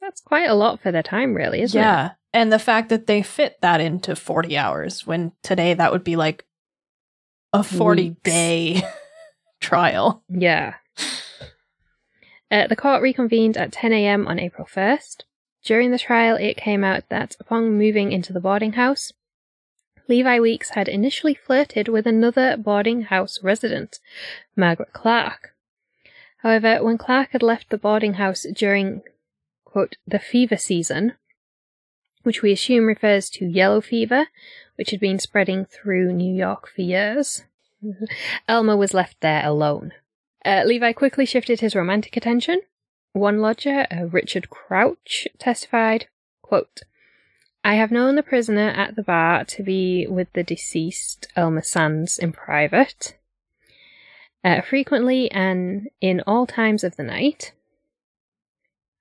[0.00, 1.82] That's quite a lot for the time, really, isn't it?
[1.82, 2.10] yeah.
[2.34, 6.16] And the fact that they fit that into 40 hours when today that would be
[6.16, 6.44] like
[7.52, 8.20] a 40 Weeks.
[8.22, 8.82] day
[9.60, 10.22] trial.
[10.28, 10.74] Yeah.
[12.52, 14.28] Uh, the court reconvened at 10 a.m.
[14.28, 15.22] on April 1st.
[15.64, 19.10] During the trial, it came out that upon moving into the boarding house,
[20.06, 24.00] Levi Weeks had initially flirted with another boarding house resident,
[24.54, 25.54] Margaret Clark.
[26.42, 29.00] However, when Clark had left the boarding house during,
[29.64, 31.14] quote, the fever season,
[32.22, 34.26] which we assume refers to yellow fever,
[34.76, 37.44] which had been spreading through New York for years,
[38.48, 39.92] Elma was left there alone.
[40.44, 42.60] Uh, Levi quickly shifted his romantic attention.
[43.12, 46.08] One lodger, uh, Richard Crouch, testified,
[46.42, 46.80] quote,
[47.64, 52.18] I have known the prisoner at the bar to be with the deceased Elma Sands
[52.18, 53.16] in private,
[54.42, 57.52] uh, frequently and in all times of the night.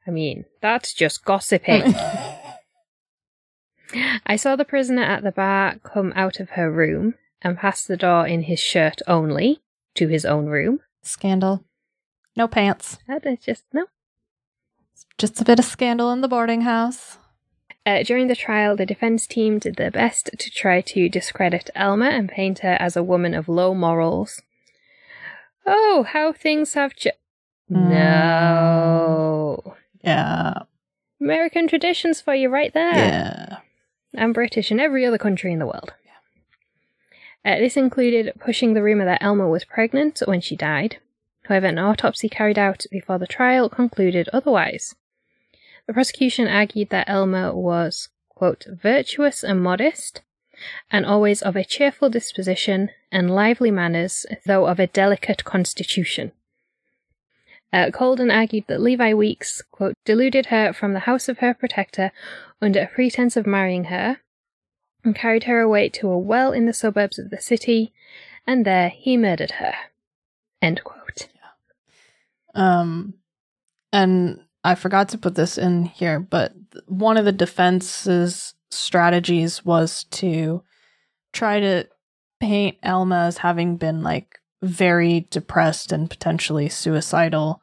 [0.06, 1.96] I mean, that's just gossiping.
[4.26, 7.98] I saw the prisoner at the bar come out of her room and pass the
[7.98, 9.62] door in his shirt only
[9.96, 10.82] to his own room.
[11.04, 11.64] Scandal.
[12.36, 12.98] No pants.
[13.08, 13.86] That is just no.
[15.18, 17.18] Just a bit of scandal in the boarding house.
[17.86, 22.06] Uh, during the trial, the defense team did their best to try to discredit Elma
[22.06, 24.42] and paint her as a woman of low morals.
[25.66, 27.08] Oh, how things have ch-
[27.70, 29.76] No.
[30.04, 30.54] Yeah.
[31.20, 32.94] American traditions for you right there.
[32.96, 33.58] Yeah.
[34.14, 35.94] and British and every other country in the world.
[37.44, 40.98] Uh, this included pushing the rumour that Elma was pregnant when she died.
[41.46, 44.96] However, an autopsy carried out before the trial concluded otherwise.
[45.88, 50.22] The prosecution argued that Elma was, quote, virtuous and modest,
[50.92, 56.32] and always of a cheerful disposition and lively manners, though of a delicate constitution.
[57.74, 62.12] Uh, Colden argued that Levi Weeks, quote, deluded her from the house of her protector
[62.62, 64.20] under a pretense of marrying her,
[65.04, 67.94] and carried her away to a well in the suburbs of the city,
[68.46, 69.74] and there he murdered her.
[70.62, 71.28] End quote.
[72.54, 73.16] Um,
[73.92, 76.54] and I forgot to put this in here, but
[76.88, 80.64] one of the defense's strategies was to
[81.34, 81.88] try to
[82.40, 87.62] paint Elma as having been like very depressed and potentially suicidal.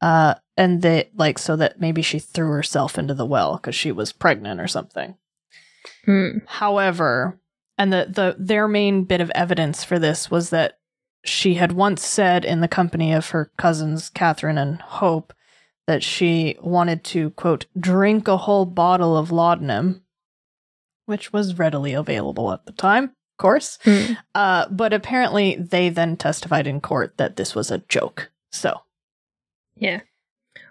[0.00, 3.92] Uh, and that like so that maybe she threw herself into the well because she
[3.92, 5.14] was pregnant or something.
[6.04, 6.38] Hmm.
[6.46, 7.38] However,
[7.78, 10.78] and the, the their main bit of evidence for this was that
[11.24, 15.32] she had once said in the company of her cousins Catherine and Hope
[15.86, 20.02] that she wanted to quote drink a whole bottle of laudanum,
[21.06, 23.78] which was readily available at the time, of course.
[23.82, 24.12] Hmm.
[24.34, 28.30] Uh, but apparently, they then testified in court that this was a joke.
[28.52, 28.82] So
[29.76, 30.00] Yeah.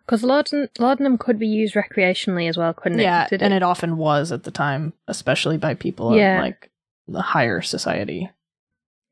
[0.09, 3.33] Because laudanum, laudanum could be used recreationally as well, couldn't yeah, it?
[3.33, 6.37] Yeah, and it often was at the time, especially by people Yeah.
[6.37, 6.71] in like
[7.07, 8.27] the higher society.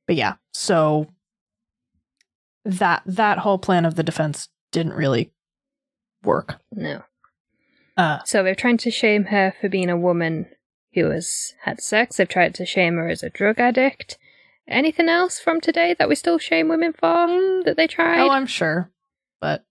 [0.08, 1.06] But yeah, so
[2.66, 5.32] that that whole plan of the defense didn't really
[6.24, 6.60] work.
[6.72, 7.04] No.
[7.96, 10.48] Uh, So they're trying to shame her for being a woman
[10.96, 12.18] who has had sex.
[12.18, 14.18] They've tried to shame her as a drug addict.
[14.68, 18.22] Anything else from today that we still shame women for that they tried?
[18.22, 18.90] oh, I'm sure,
[19.40, 19.64] but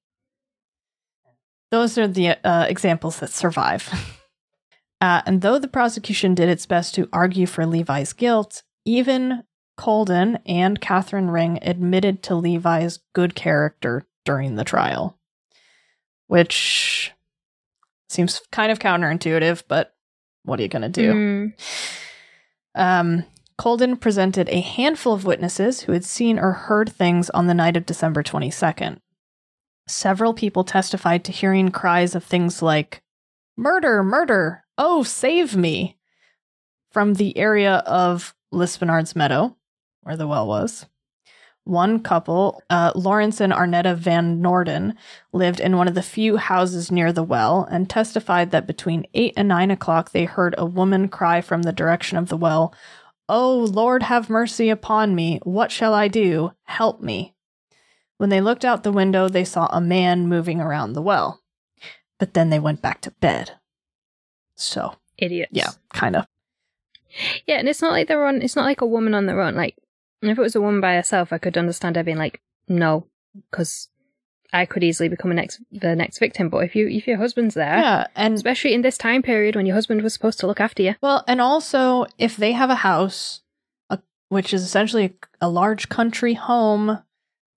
[1.71, 3.89] those are the uh, examples that survive.
[4.99, 9.43] Uh, and though the prosecution did its best to argue for Levi's guilt, even
[9.77, 15.19] Colden and Catherine Ring admitted to Levi's good character during the trial,
[16.29, 17.13] which
[18.09, 19.95] seems kind of counterintuitive, but
[20.45, 21.13] what are you going to do?
[21.13, 21.53] Mm,
[22.75, 23.25] Um,
[23.59, 27.77] Colden presented a handful of witnesses who had seen or heard things on the night
[27.77, 28.99] of December 22nd.
[29.89, 33.03] Several people testified to hearing cries of things like,
[33.57, 35.97] Murder, murder, oh, save me,
[36.91, 39.57] from the area of Lispenard's Meadow,
[40.03, 40.87] where the well was.
[41.65, 44.95] One couple, uh, Lawrence and Arnetta Van Norden,
[45.33, 49.35] lived in one of the few houses near the well and testified that between 8
[49.37, 52.75] and 9 o'clock they heard a woman cry from the direction of the well,
[53.29, 55.41] Oh, Lord, have mercy upon me.
[55.43, 56.53] What shall I do?
[56.65, 57.36] Help me.
[58.19, 61.43] When they looked out the window, they saw a man moving around the well.
[62.19, 63.53] But then they went back to bed.
[64.55, 65.51] So, idiots.
[65.53, 66.27] yeah, kind of.
[67.47, 68.41] Yeah, and it's not like they're on.
[68.41, 69.55] It's not like a woman on their own.
[69.55, 69.77] Like
[70.23, 73.07] if it was a woman by herself, I could understand her being like, no,
[73.51, 73.89] because
[74.53, 76.49] I could easily become a next the next victim.
[76.49, 79.67] But if you if your husband's there, Yeah, and especially in this time period when
[79.67, 82.77] your husband was supposed to look after you, Well, and also if they have a
[82.77, 83.43] house,
[83.91, 83.99] a,
[84.29, 87.03] which is essentially a large country home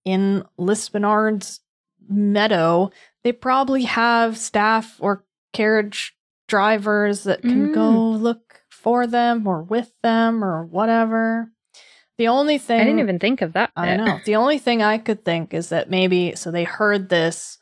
[0.06, 1.62] in Lispenard's
[2.08, 2.90] meadow,
[3.24, 6.16] they probably have staff or carriage
[6.48, 7.74] drivers that can Mm.
[7.74, 11.52] go look for them or with them or whatever.
[12.18, 13.72] The only thing I didn't even think of that.
[13.76, 13.98] I bit.
[13.98, 14.20] know.
[14.26, 17.58] The only thing I could think is that maybe so they heard this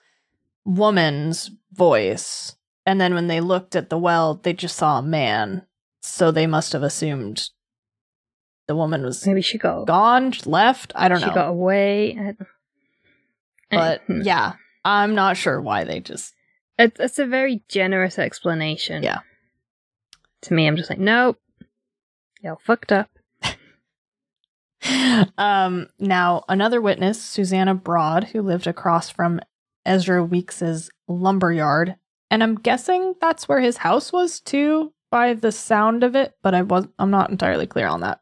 [0.65, 5.63] woman's voice, and then when they looked at the well, they just saw a man.
[6.01, 7.49] So they must have assumed
[8.67, 10.91] the woman was Maybe she got gone, left.
[10.95, 11.31] I don't she know.
[11.31, 12.17] She got away.
[12.19, 12.35] I-
[13.69, 14.21] but Hmm.
[14.21, 14.53] yeah,
[14.85, 16.33] I'm not sure why they just.
[16.77, 19.03] It, it's a very generous explanation.
[19.03, 19.19] Yeah.
[20.43, 21.37] To me, I'm just like, nope.
[22.41, 23.09] Y'all fucked up.
[25.37, 29.39] um, now, another witness, Susanna Broad, who lived across from
[29.85, 31.95] Ezra Weeks's lumberyard,
[32.29, 36.53] and I'm guessing that's where his house was too, by the sound of it, but
[36.53, 38.21] I was I'm not entirely clear on that.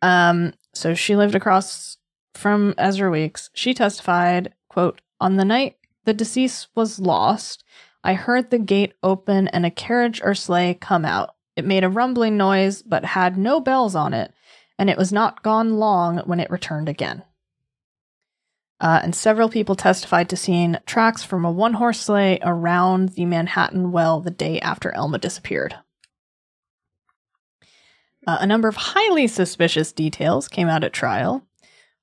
[0.00, 1.96] Um, so she lived across
[2.34, 3.50] from Ezra Weeks.
[3.54, 7.62] She testified, quote, on the night the deceased was lost,
[8.04, 11.36] I heard the gate open and a carriage or sleigh come out.
[11.54, 14.32] It made a rumbling noise, but had no bells on it
[14.78, 17.22] and it was not gone long when it returned again.
[18.80, 23.24] Uh, and several people testified to seeing tracks from a one horse sleigh around the
[23.24, 25.76] Manhattan well the day after Elma disappeared.
[28.26, 31.44] Uh, a number of highly suspicious details came out at trial.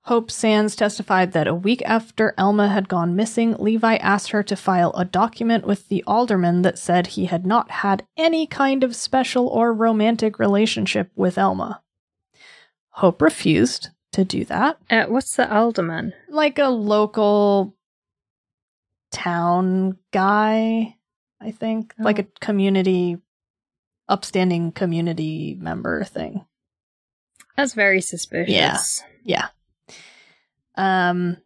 [0.03, 4.55] Hope Sands testified that a week after Elma had gone missing, Levi asked her to
[4.55, 8.95] file a document with the alderman that said he had not had any kind of
[8.95, 11.81] special or romantic relationship with Elma.
[12.91, 14.77] Hope refused to do that.
[14.89, 16.13] Uh, what's the alderman?
[16.27, 17.75] Like a local
[19.11, 20.95] town guy,
[21.39, 21.93] I think.
[21.99, 22.03] Oh.
[22.03, 23.17] Like a community,
[24.09, 26.45] upstanding community member thing.
[27.55, 29.03] That's very suspicious.
[29.23, 29.47] Yeah.
[30.75, 31.37] Um,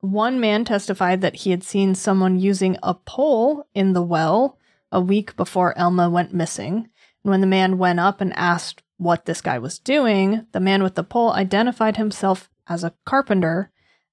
[0.00, 4.58] one man testified that he had seen someone using a pole in the well
[4.90, 6.88] a week before Elma went missing.
[7.22, 10.82] And when the man went up and asked what this guy was doing, the man
[10.82, 13.70] with the pole identified himself as a carpenter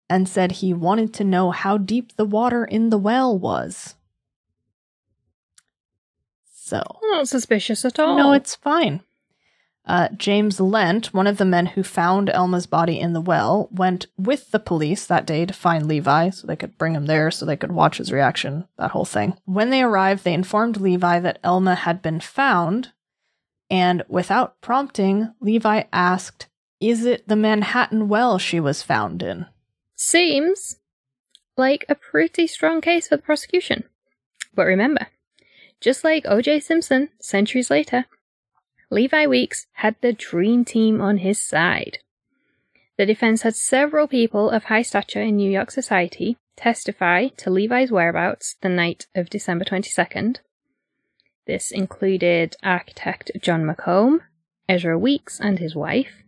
[0.10, 3.96] and said he wanted to know how deep the water in the well was.
[6.68, 8.18] So, Not suspicious at all.
[8.18, 9.00] no, it's fine.
[9.86, 14.08] Uh, James Lent, one of the men who found Elma's body in the well, went
[14.18, 17.46] with the police that day to find Levi so they could bring him there so
[17.46, 19.38] they could watch his reaction, that whole thing.
[19.46, 22.92] When they arrived, they informed Levi that Elma had been found,
[23.70, 26.48] and without prompting, Levi asked,
[26.82, 29.46] Is it the Manhattan well she was found in?
[29.96, 30.80] Seems
[31.56, 33.86] like a pretty strong case for the prosecution.
[34.54, 35.08] But remember,
[35.80, 36.62] just like O.J.
[36.62, 38.06] Simpson centuries later,
[38.90, 42.00] Levi Weeks had the dream team on his side.
[42.98, 47.92] The defense had several people of high stature in New York society testify to Levi's
[47.92, 50.38] whereabouts the night of December 22nd.
[51.46, 54.22] This included architect John McComb,
[54.68, 56.24] Ezra Weeks, and his wife.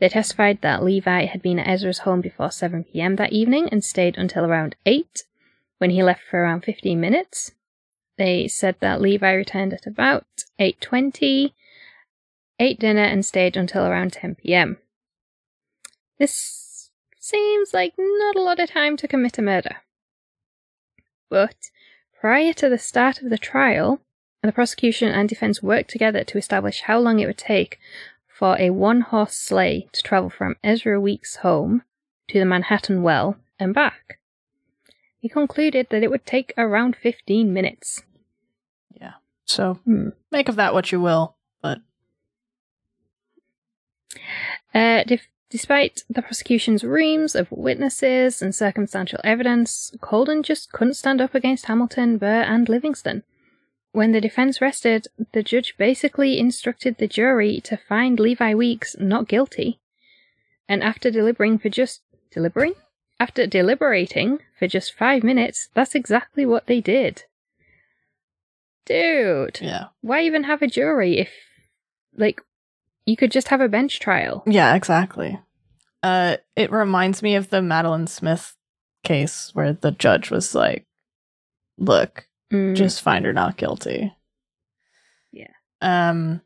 [0.00, 3.84] They testified that Levi had been at Ezra's home before 7 pm that evening and
[3.84, 5.22] stayed until around 8,
[5.78, 7.52] when he left for around 15 minutes.
[8.22, 11.54] They said that Levi returned at about 8:20,
[12.60, 14.78] ate dinner and stayed until around 10 pm.
[16.20, 19.78] This seems like not a lot of time to commit a murder.
[21.30, 21.56] But
[22.20, 24.00] prior to the start of the trial,
[24.40, 27.80] the prosecution and defense worked together to establish how long it would take
[28.28, 31.82] for a one horse sleigh to travel from Ezra Weeks' home
[32.28, 34.20] to the Manhattan Well and back.
[35.18, 38.04] He concluded that it would take around 15 minutes.
[39.00, 39.14] Yeah.
[39.44, 40.10] So Hmm.
[40.30, 41.80] make of that what you will, but
[44.74, 51.20] Uh, dif- despite the prosecution's reams of witnesses and circumstantial evidence, Colden just couldn't stand
[51.20, 53.22] up against Hamilton, Burr, and Livingston.
[53.92, 59.28] When the defense rested, the judge basically instructed the jury to find Levi Weeks not
[59.28, 59.80] guilty.
[60.68, 62.76] And after deliberating for just deliberating?
[63.20, 67.24] After deliberating for just five minutes, that's exactly what they did.
[68.86, 69.86] Dude, yeah.
[70.00, 71.30] why even have a jury if,
[72.16, 72.40] like,
[73.06, 74.42] you could just have a bench trial?
[74.46, 75.38] Yeah, exactly.
[76.02, 78.56] Uh, it reminds me of the Madeline Smith
[79.04, 80.86] case where the judge was like,
[81.78, 82.74] "Look, Mm.
[82.76, 84.12] just find her not guilty."
[85.32, 85.52] Yeah.
[85.80, 86.42] Um.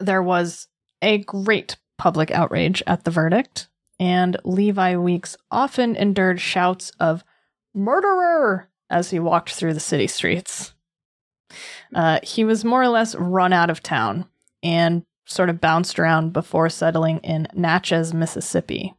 [0.00, 0.68] There was
[1.02, 3.68] a great public outrage at the verdict,
[4.00, 7.22] and Levi Weeks often endured shouts of
[7.74, 10.72] "murderer" as he walked through the city streets.
[11.94, 14.26] Uh, he was more or less run out of town
[14.62, 18.94] and sort of bounced around before settling in Natchez, Mississippi.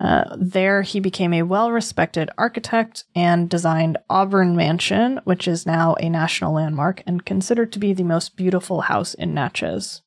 [0.00, 5.94] Uh, there, he became a well respected architect and designed Auburn Mansion, which is now
[5.94, 10.02] a national landmark and considered to be the most beautiful house in Natchez.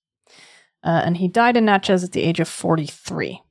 [0.84, 3.42] Uh, and he died in Natchez at the age of 43.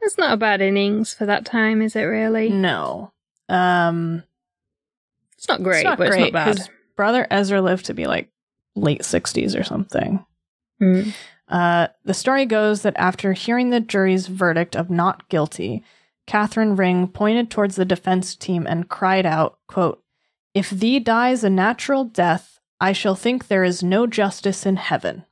[0.00, 2.48] That's not a bad innings for that time, is it really?
[2.48, 3.12] No.
[3.48, 4.24] Um,
[5.42, 6.22] It's not great, it's not but great.
[6.22, 6.58] it's not bad.
[6.58, 8.30] His brother Ezra lived to be like
[8.76, 10.24] late 60s or something.
[10.80, 11.12] Mm.
[11.48, 15.82] Uh, the story goes that after hearing the jury's verdict of not guilty,
[16.28, 20.00] Catherine Ring pointed towards the defense team and cried out, quote,
[20.54, 25.24] If thee dies a natural death, I shall think there is no justice in heaven.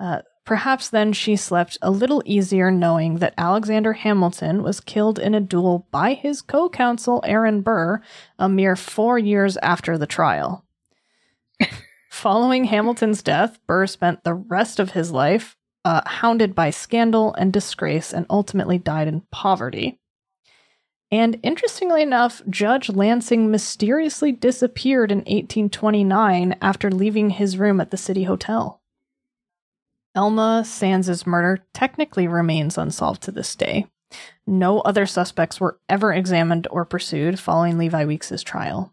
[0.00, 5.34] Uh, perhaps then she slept a little easier knowing that Alexander Hamilton was killed in
[5.34, 8.00] a duel by his co counsel Aaron Burr
[8.38, 10.64] a mere four years after the trial.
[12.10, 17.52] Following Hamilton's death, Burr spent the rest of his life uh, hounded by scandal and
[17.52, 19.98] disgrace and ultimately died in poverty.
[21.10, 27.96] And interestingly enough, Judge Lansing mysteriously disappeared in 1829 after leaving his room at the
[27.96, 28.80] city hotel.
[30.14, 33.86] Elma Sands' murder technically remains unsolved to this day.
[34.46, 38.92] No other suspects were ever examined or pursued following Levi Weeks' trial.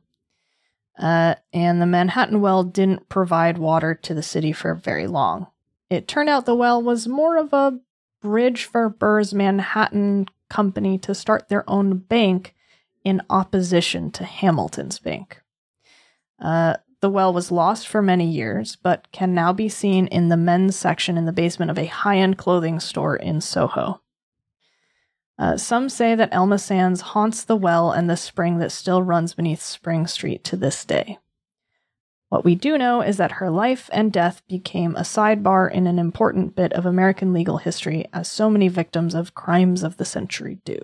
[0.97, 5.47] Uh, and the Manhattan well didn't provide water to the city for very long.
[5.89, 7.79] It turned out the well was more of a
[8.21, 12.55] bridge for Burr's Manhattan company to start their own bank
[13.03, 15.41] in opposition to Hamilton's bank.
[16.39, 20.37] Uh, the well was lost for many years, but can now be seen in the
[20.37, 24.01] men's section in the basement of a high end clothing store in Soho.
[25.37, 29.33] Uh, some say that Elma Sands haunts the well and the spring that still runs
[29.33, 31.17] beneath Spring Street to this day.
[32.29, 35.99] What we do know is that her life and death became a sidebar in an
[35.99, 40.59] important bit of American legal history, as so many victims of crimes of the century
[40.63, 40.77] do.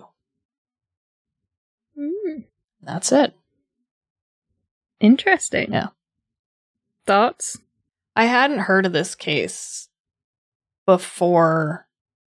[1.97, 2.45] Mm,
[2.81, 3.33] That's it.
[4.99, 5.71] interesting.
[5.71, 5.87] Yeah.
[7.07, 7.57] Thoughts?
[8.15, 9.89] I hadn't heard of this case
[10.85, 11.87] before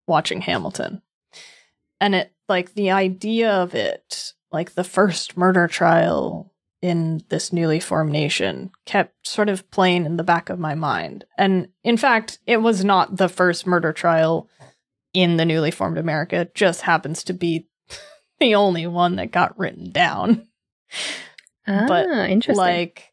[0.07, 1.03] watching Hamilton.
[2.01, 6.53] And it, like, the idea of it, like the first murder trial
[6.83, 11.25] in this newly formed nation, kept sort of playing in the back of my mind.
[11.37, 14.49] And in fact, it was not the first murder trial
[15.12, 17.66] in the newly formed America, it just happens to be
[18.41, 20.47] the only one that got written down.
[21.66, 22.57] Ah, But, interesting.
[22.57, 23.10] like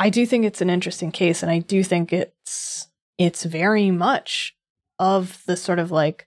[0.00, 2.88] i do think it's an interesting case and i do think it's
[3.18, 4.54] it's very much
[4.98, 6.26] of the sort of like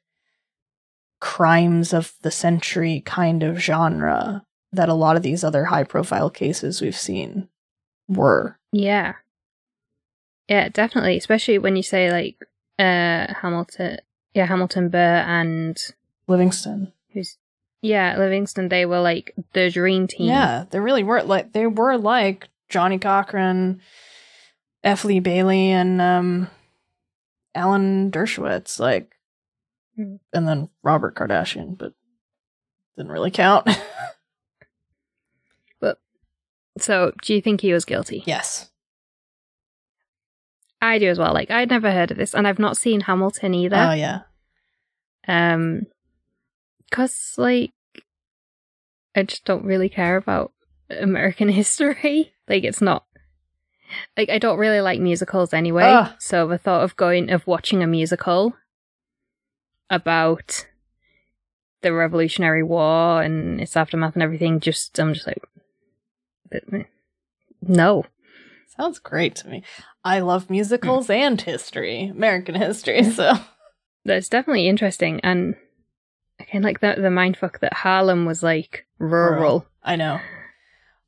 [1.19, 6.29] crimes of the century kind of genre that a lot of these other high profile
[6.29, 7.47] cases we've seen
[8.07, 9.15] were Yeah.
[10.47, 11.15] Yeah, definitely.
[11.17, 12.37] Especially when you say like
[12.79, 13.97] uh Hamilton
[14.33, 15.77] yeah, Hamilton Burr and
[16.27, 17.37] livingston who's
[17.81, 20.27] yeah, Livingston, they were like the dream team.
[20.27, 23.81] yeah they really were like they were like johnnie cochran
[24.83, 26.47] f lee bailey and um
[27.55, 29.15] alan dershowitz like
[29.95, 30.15] Hmm.
[30.31, 31.93] and then robert kardashian but
[32.95, 33.67] didn't really count
[35.81, 35.99] but
[36.77, 38.23] So do you think he was guilty?
[38.25, 38.69] yes
[40.81, 41.33] I do as well.
[41.33, 43.75] Like I'd never heard of this and I've not seen Hamilton either.
[43.75, 44.21] oh yeah
[45.27, 45.87] Um,
[46.91, 47.71] cause like,
[49.13, 50.53] I just don't really care about
[50.89, 52.31] American history.
[52.49, 53.05] Like, it's not.
[54.17, 55.85] Like, I don't really like musicals anyway.
[55.85, 56.15] Ah.
[56.19, 58.53] So the thought of going of watching a musical
[59.89, 60.67] about
[61.81, 65.41] the Revolutionary War and its aftermath and everything, just I'm just like,
[66.51, 66.83] eh,
[67.61, 68.05] no.
[68.77, 69.61] sounds great to me
[70.05, 73.33] i love musicals and history american history so
[74.05, 75.55] That's definitely interesting and.
[76.39, 79.65] Again, like the the mindfuck that Harlem was like rural.
[79.83, 80.21] I know.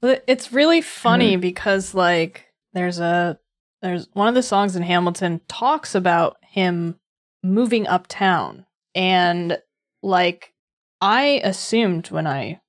[0.03, 1.41] It's really funny hmm.
[1.41, 3.37] because like there's a
[3.81, 6.99] there's one of the songs in Hamilton talks about him
[7.43, 8.65] moving uptown.
[8.93, 9.57] And
[10.03, 10.53] like
[10.99, 12.61] I assumed when I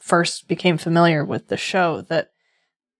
[0.00, 2.30] first became familiar with the show that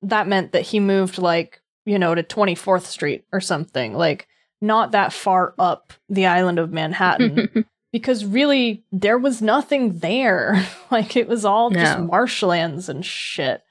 [0.03, 4.27] that meant that he moved like, you know, to 24th Street or something, like
[4.61, 7.67] not that far up the island of Manhattan.
[7.93, 10.65] Because really there was nothing there.
[10.93, 13.63] like it was all just marshlands and shit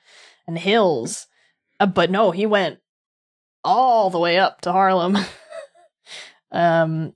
[0.49, 1.27] and hills.
[1.79, 2.79] Uh, but no, he went
[3.63, 5.17] all the way up to Harlem.
[6.51, 7.13] um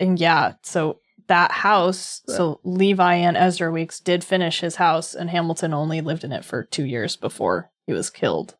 [0.00, 5.28] and yeah, so that house, so Levi and Ezra Weeks did finish his house and
[5.28, 8.54] Hamilton only lived in it for 2 years before he was killed.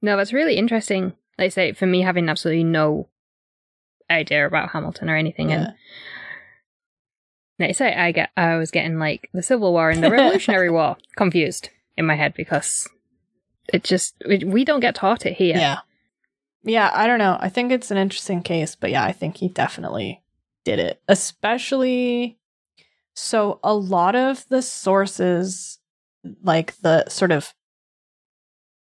[0.00, 1.12] No, that's really interesting.
[1.36, 3.08] Like I say, for me, having absolutely no
[4.10, 5.72] idea about Hamilton or anything, and Yeah.
[7.58, 10.70] like I say, I get, I was getting like the Civil War and the Revolutionary
[10.70, 12.88] War confused in my head because
[13.72, 15.56] it just we, we don't get taught it here.
[15.56, 15.78] Yeah.
[16.64, 17.36] Yeah, I don't know.
[17.40, 20.22] I think it's an interesting case, but yeah, I think he definitely
[20.64, 21.00] did it.
[21.08, 22.38] Especially
[23.14, 25.78] so a lot of the sources
[26.42, 27.54] like the sort of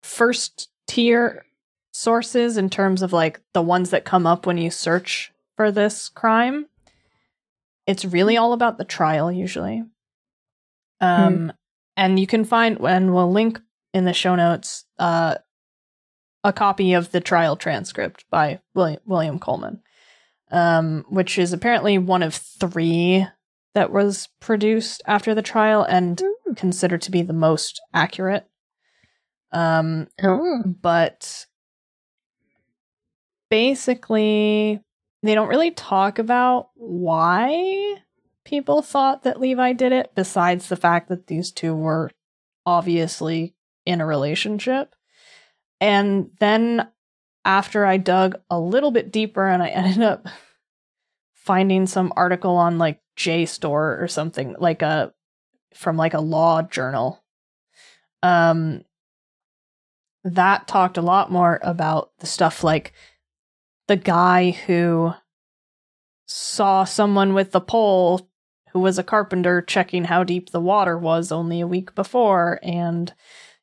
[0.02, 1.44] first tier
[1.92, 6.08] sources in terms of like the ones that come up when you search for this
[6.08, 6.66] crime,
[7.86, 9.82] it's really all about the trial usually.
[11.00, 11.52] Um
[11.96, 13.60] and you can find and we'll link
[13.92, 15.36] in the show notes uh
[16.44, 19.82] a copy of the trial transcript by William, William Coleman,
[20.50, 23.26] um, which is apparently one of three
[23.74, 26.22] that was produced after the trial and
[26.56, 28.46] considered to be the most accurate.
[29.52, 31.46] Um, Oh, but
[33.50, 34.80] basically,
[35.22, 37.96] they don't really talk about why
[38.44, 42.10] people thought that Levi did it, besides the fact that these two were
[42.64, 43.54] obviously
[43.86, 44.94] in a relationship.
[45.80, 46.88] And then
[47.44, 50.26] after I dug a little bit deeper and I ended up
[51.34, 55.12] finding some article on like JSTOR or something like a
[55.74, 57.22] from like a law journal.
[58.22, 58.82] Um
[60.22, 62.92] that talked a lot more about the stuff like
[63.88, 65.12] the guy who
[66.26, 68.28] saw someone with the pole
[68.72, 73.14] who was a carpenter checking how deep the water was only a week before and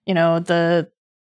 [0.08, 0.90] you know the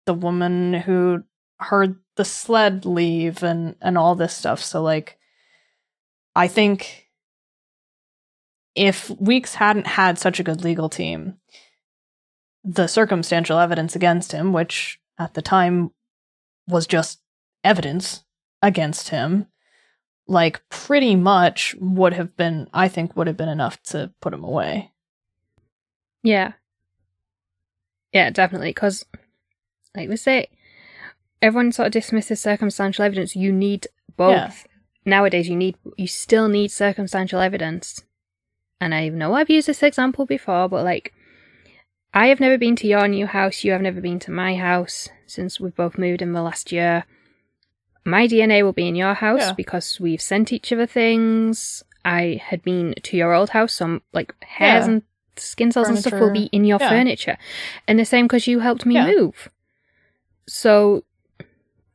[0.06, 1.24] the woman who
[1.60, 4.64] heard the sled leave and and all this stuff.
[4.64, 5.18] So like
[6.36, 7.08] I think
[8.76, 11.38] if Weeks hadn't had such a good legal team,
[12.64, 15.92] the circumstantial evidence against him, which at the time
[16.68, 17.20] was just
[17.64, 18.24] evidence
[18.62, 19.48] against him,
[20.28, 24.44] like pretty much would have been, I think, would have been enough to put him
[24.44, 24.92] away.
[26.24, 26.54] Yeah.
[28.14, 28.70] Yeah, definitely.
[28.70, 29.06] Because,
[29.96, 30.48] like we say,
[31.42, 33.36] everyone sort of dismisses circumstantial evidence.
[33.36, 33.88] You need
[34.18, 34.32] both.
[34.36, 34.52] Yeah.
[35.06, 38.04] Nowadays, you need, you still need circumstantial evidence.
[38.82, 41.14] And I know I've used this example before, but like,
[42.14, 43.64] I have never been to your new house.
[43.64, 47.06] You have never been to my house since we've both moved in the last year.
[48.06, 49.54] My DNA will be in your house Yeah.
[49.54, 51.84] because we've sent each other things.
[52.04, 54.92] I had been to your old house, so like hairs Yeah.
[54.94, 55.02] and
[55.40, 56.90] skin cells and stuff will be in your Yeah.
[56.90, 57.38] furniture.
[57.88, 59.06] And the same because you helped me Yeah.
[59.06, 59.50] move.
[60.48, 61.04] So,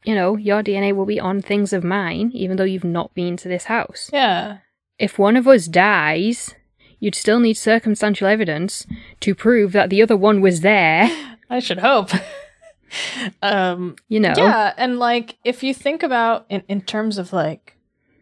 [0.05, 3.36] you know, your DNA will be on things of mine, even though you've not been
[3.38, 4.11] to this house.
[4.12, 4.59] Yeah.
[4.99, 6.55] If one of us dies,
[7.01, 8.86] you'd still need circumstantial evidence
[9.20, 11.11] to prove that the other one was there,
[11.51, 12.11] I should hope.
[13.42, 14.34] um you know.
[14.36, 17.76] Yeah, and like if you think about in, in terms of like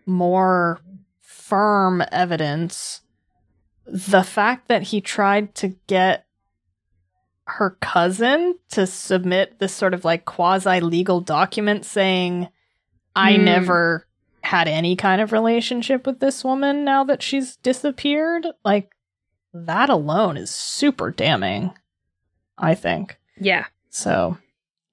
[0.07, 0.81] more
[1.21, 3.02] firm evidence,
[3.87, 6.27] the fact that he tried to get
[7.47, 12.49] her cousin to submit this sort of like quasi legal document saying,
[13.17, 13.45] I Hmm.
[13.45, 14.07] never
[14.43, 18.91] had any kind of relationship with this woman now that she's disappeared, like
[19.53, 21.73] that alone is super damning,
[22.59, 23.19] I think.
[23.39, 23.67] Yeah.
[23.91, 24.39] So,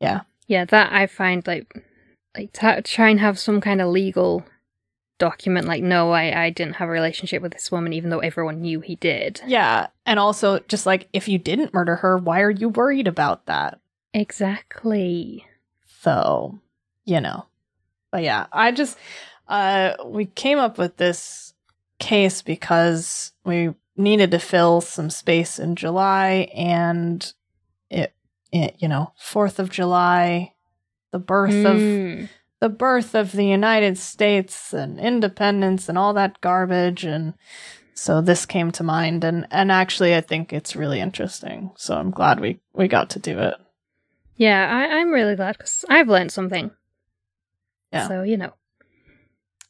[0.02, 1.84] Yeah, Yeah, that I find like
[2.38, 4.46] like to try and have some kind of legal
[5.20, 8.62] document like no, I I didn't have a relationship with this woman even though everyone
[8.62, 9.42] knew he did.
[9.46, 13.46] Yeah, and also just like if you didn't murder her, why are you worried about
[13.46, 13.80] that?
[14.14, 15.46] Exactly.
[16.02, 16.60] So,
[17.06, 17.46] you know.
[18.12, 18.98] But yeah, I just
[19.48, 21.54] uh we came up with this
[22.00, 27.34] case because we needed to fill some space in July and
[27.90, 28.14] it,
[28.52, 30.54] it you know, 4th of July,
[31.12, 32.30] the birth of Mm.
[32.60, 37.34] The birth of the United States and independence and all that garbage and
[37.94, 41.72] so this came to mind and and actually I think it's really interesting.
[41.76, 43.56] So I'm glad we we got to do it.
[44.36, 46.72] Yeah, I, I'm really glad because I've learned something.
[47.92, 48.08] Yeah.
[48.08, 48.54] So you know,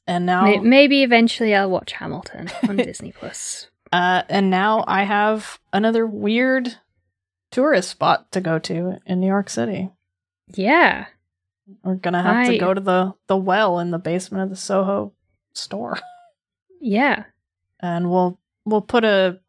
[0.05, 3.67] And now may- maybe eventually I'll watch Hamilton on Disney Plus.
[3.91, 6.75] uh and now I have another weird
[7.51, 9.89] tourist spot to go to in New York City.
[10.53, 11.05] Yeah,
[11.83, 14.49] We're going to have I- to go to the the well in the basement of
[14.49, 15.13] the Soho
[15.53, 15.99] store.
[16.81, 17.25] yeah,
[17.79, 19.39] and we'll we'll put a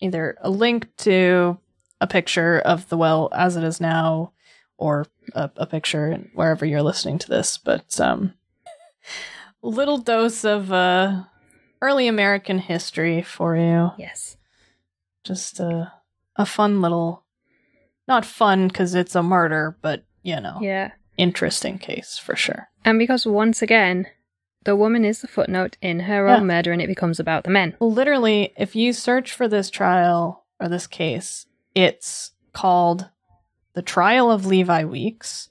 [0.00, 1.58] either a link to
[2.00, 4.32] a picture of the well as it is now
[4.76, 8.34] or a, a picture wherever you're listening to this but um
[9.62, 11.22] little dose of uh
[11.80, 13.90] early american history for you.
[13.96, 14.36] Yes,
[15.22, 15.92] just a
[16.36, 17.24] a fun little
[18.08, 20.58] not fun because it's a murder but you know.
[20.60, 20.92] Yeah.
[21.16, 24.06] Interesting case for sure And because once again,
[24.64, 26.36] the woman is the footnote in her Yeah.
[26.36, 27.76] own murder, and it becomes about the men.
[27.80, 33.08] literally if you search for this trial or this case it's called
[33.74, 35.48] the trial of levi weeks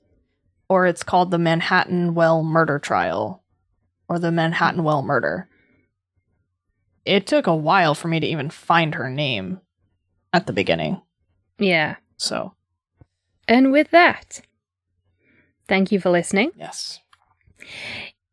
[0.70, 3.44] or it's called the manhattan well murder trial
[4.08, 5.50] or the manhattan well murder
[7.06, 9.60] it took a while for me to even find her name
[10.34, 11.02] at the beginning
[11.58, 11.96] Yeah.
[12.18, 12.54] so
[13.48, 14.42] And with that,
[15.72, 16.52] thank you for listening.
[16.58, 17.00] yes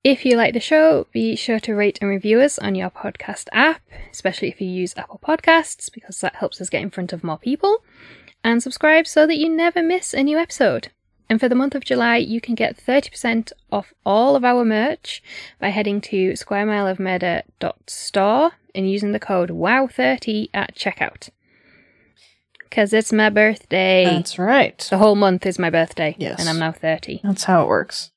[0.03, 3.47] If you like the show, be sure to rate and review us on your podcast
[3.53, 3.81] app,
[4.11, 7.39] especially if you use Apple Podcasts, because that helps us get in front of more
[7.39, 7.85] people.
[8.43, 10.91] And subscribe so that you never miss a new episode.
[11.29, 15.23] And for the month of July, you can get 30% off all of our merch
[15.61, 21.29] by heading to squaremileofmurder.store and using the code WOW30 at checkout.
[22.69, 24.05] Because it's my birthday.
[24.05, 26.15] that's right the whole month is my birthday.
[26.19, 26.41] Yes.
[26.41, 27.21] And I'm now 30.
[27.25, 28.11] That's how it works.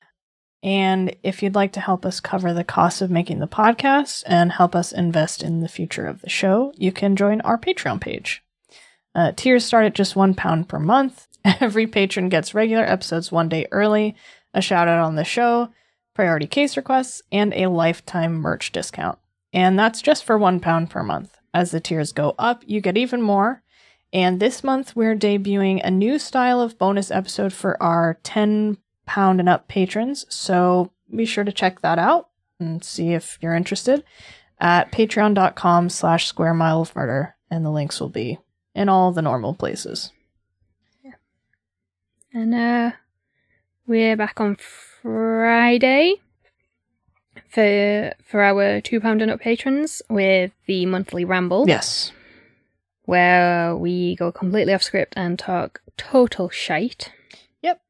[0.62, 4.52] And if you'd like to help us cover the cost of making the podcast and
[4.52, 8.44] help us invest in the future of the show, you can join our Patreon page.
[9.14, 11.26] Uh, tiers start at just one pound per month.
[11.44, 14.14] Every patron gets regular episodes one day early,
[14.54, 15.70] a shout out on the show,
[16.14, 19.18] priority case requests, and a lifetime merch discount.
[19.52, 21.36] And that's just for one pound per month.
[21.52, 23.61] As the tiers go up, you get even more.
[24.12, 29.40] And this month, we're debuting a new style of bonus episode for our 10 pound
[29.40, 30.26] and up patrons.
[30.28, 32.28] So be sure to check that out
[32.60, 34.04] and see if you're interested
[34.60, 37.36] at patreon.com slash square mile of murder.
[37.50, 38.38] And the links will be
[38.74, 40.12] in all the normal places.
[41.04, 41.12] Yeah.
[42.32, 42.92] And uh
[43.86, 46.16] We're back on Friday
[47.48, 51.66] for for our two pound and up patrons with the monthly ramble.
[51.66, 52.12] Yes.
[53.04, 57.12] Where we go completely off script and talk total shite.
[57.62, 57.80] Yep.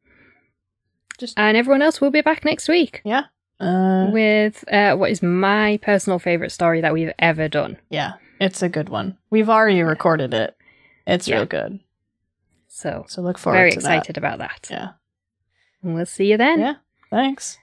[1.18, 3.24] Just And everyone else will be back next week yeah.
[3.60, 7.78] Uh, with uh, what is my personal favorite story that we've ever done.
[7.90, 8.14] yeah.
[8.40, 9.18] It's a good one.
[9.30, 10.56] We've already recorded it.
[11.06, 11.36] It's Yeah.
[11.36, 11.78] real good.
[12.66, 13.62] So So look forward to it.
[13.62, 14.66] very to excited about that.
[14.68, 14.70] that.
[14.74, 14.88] Yeah.
[15.82, 16.58] And we'll see you then.
[16.58, 16.74] Yeah.
[17.10, 17.58] Thanks.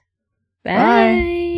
[0.64, 1.48] Bye.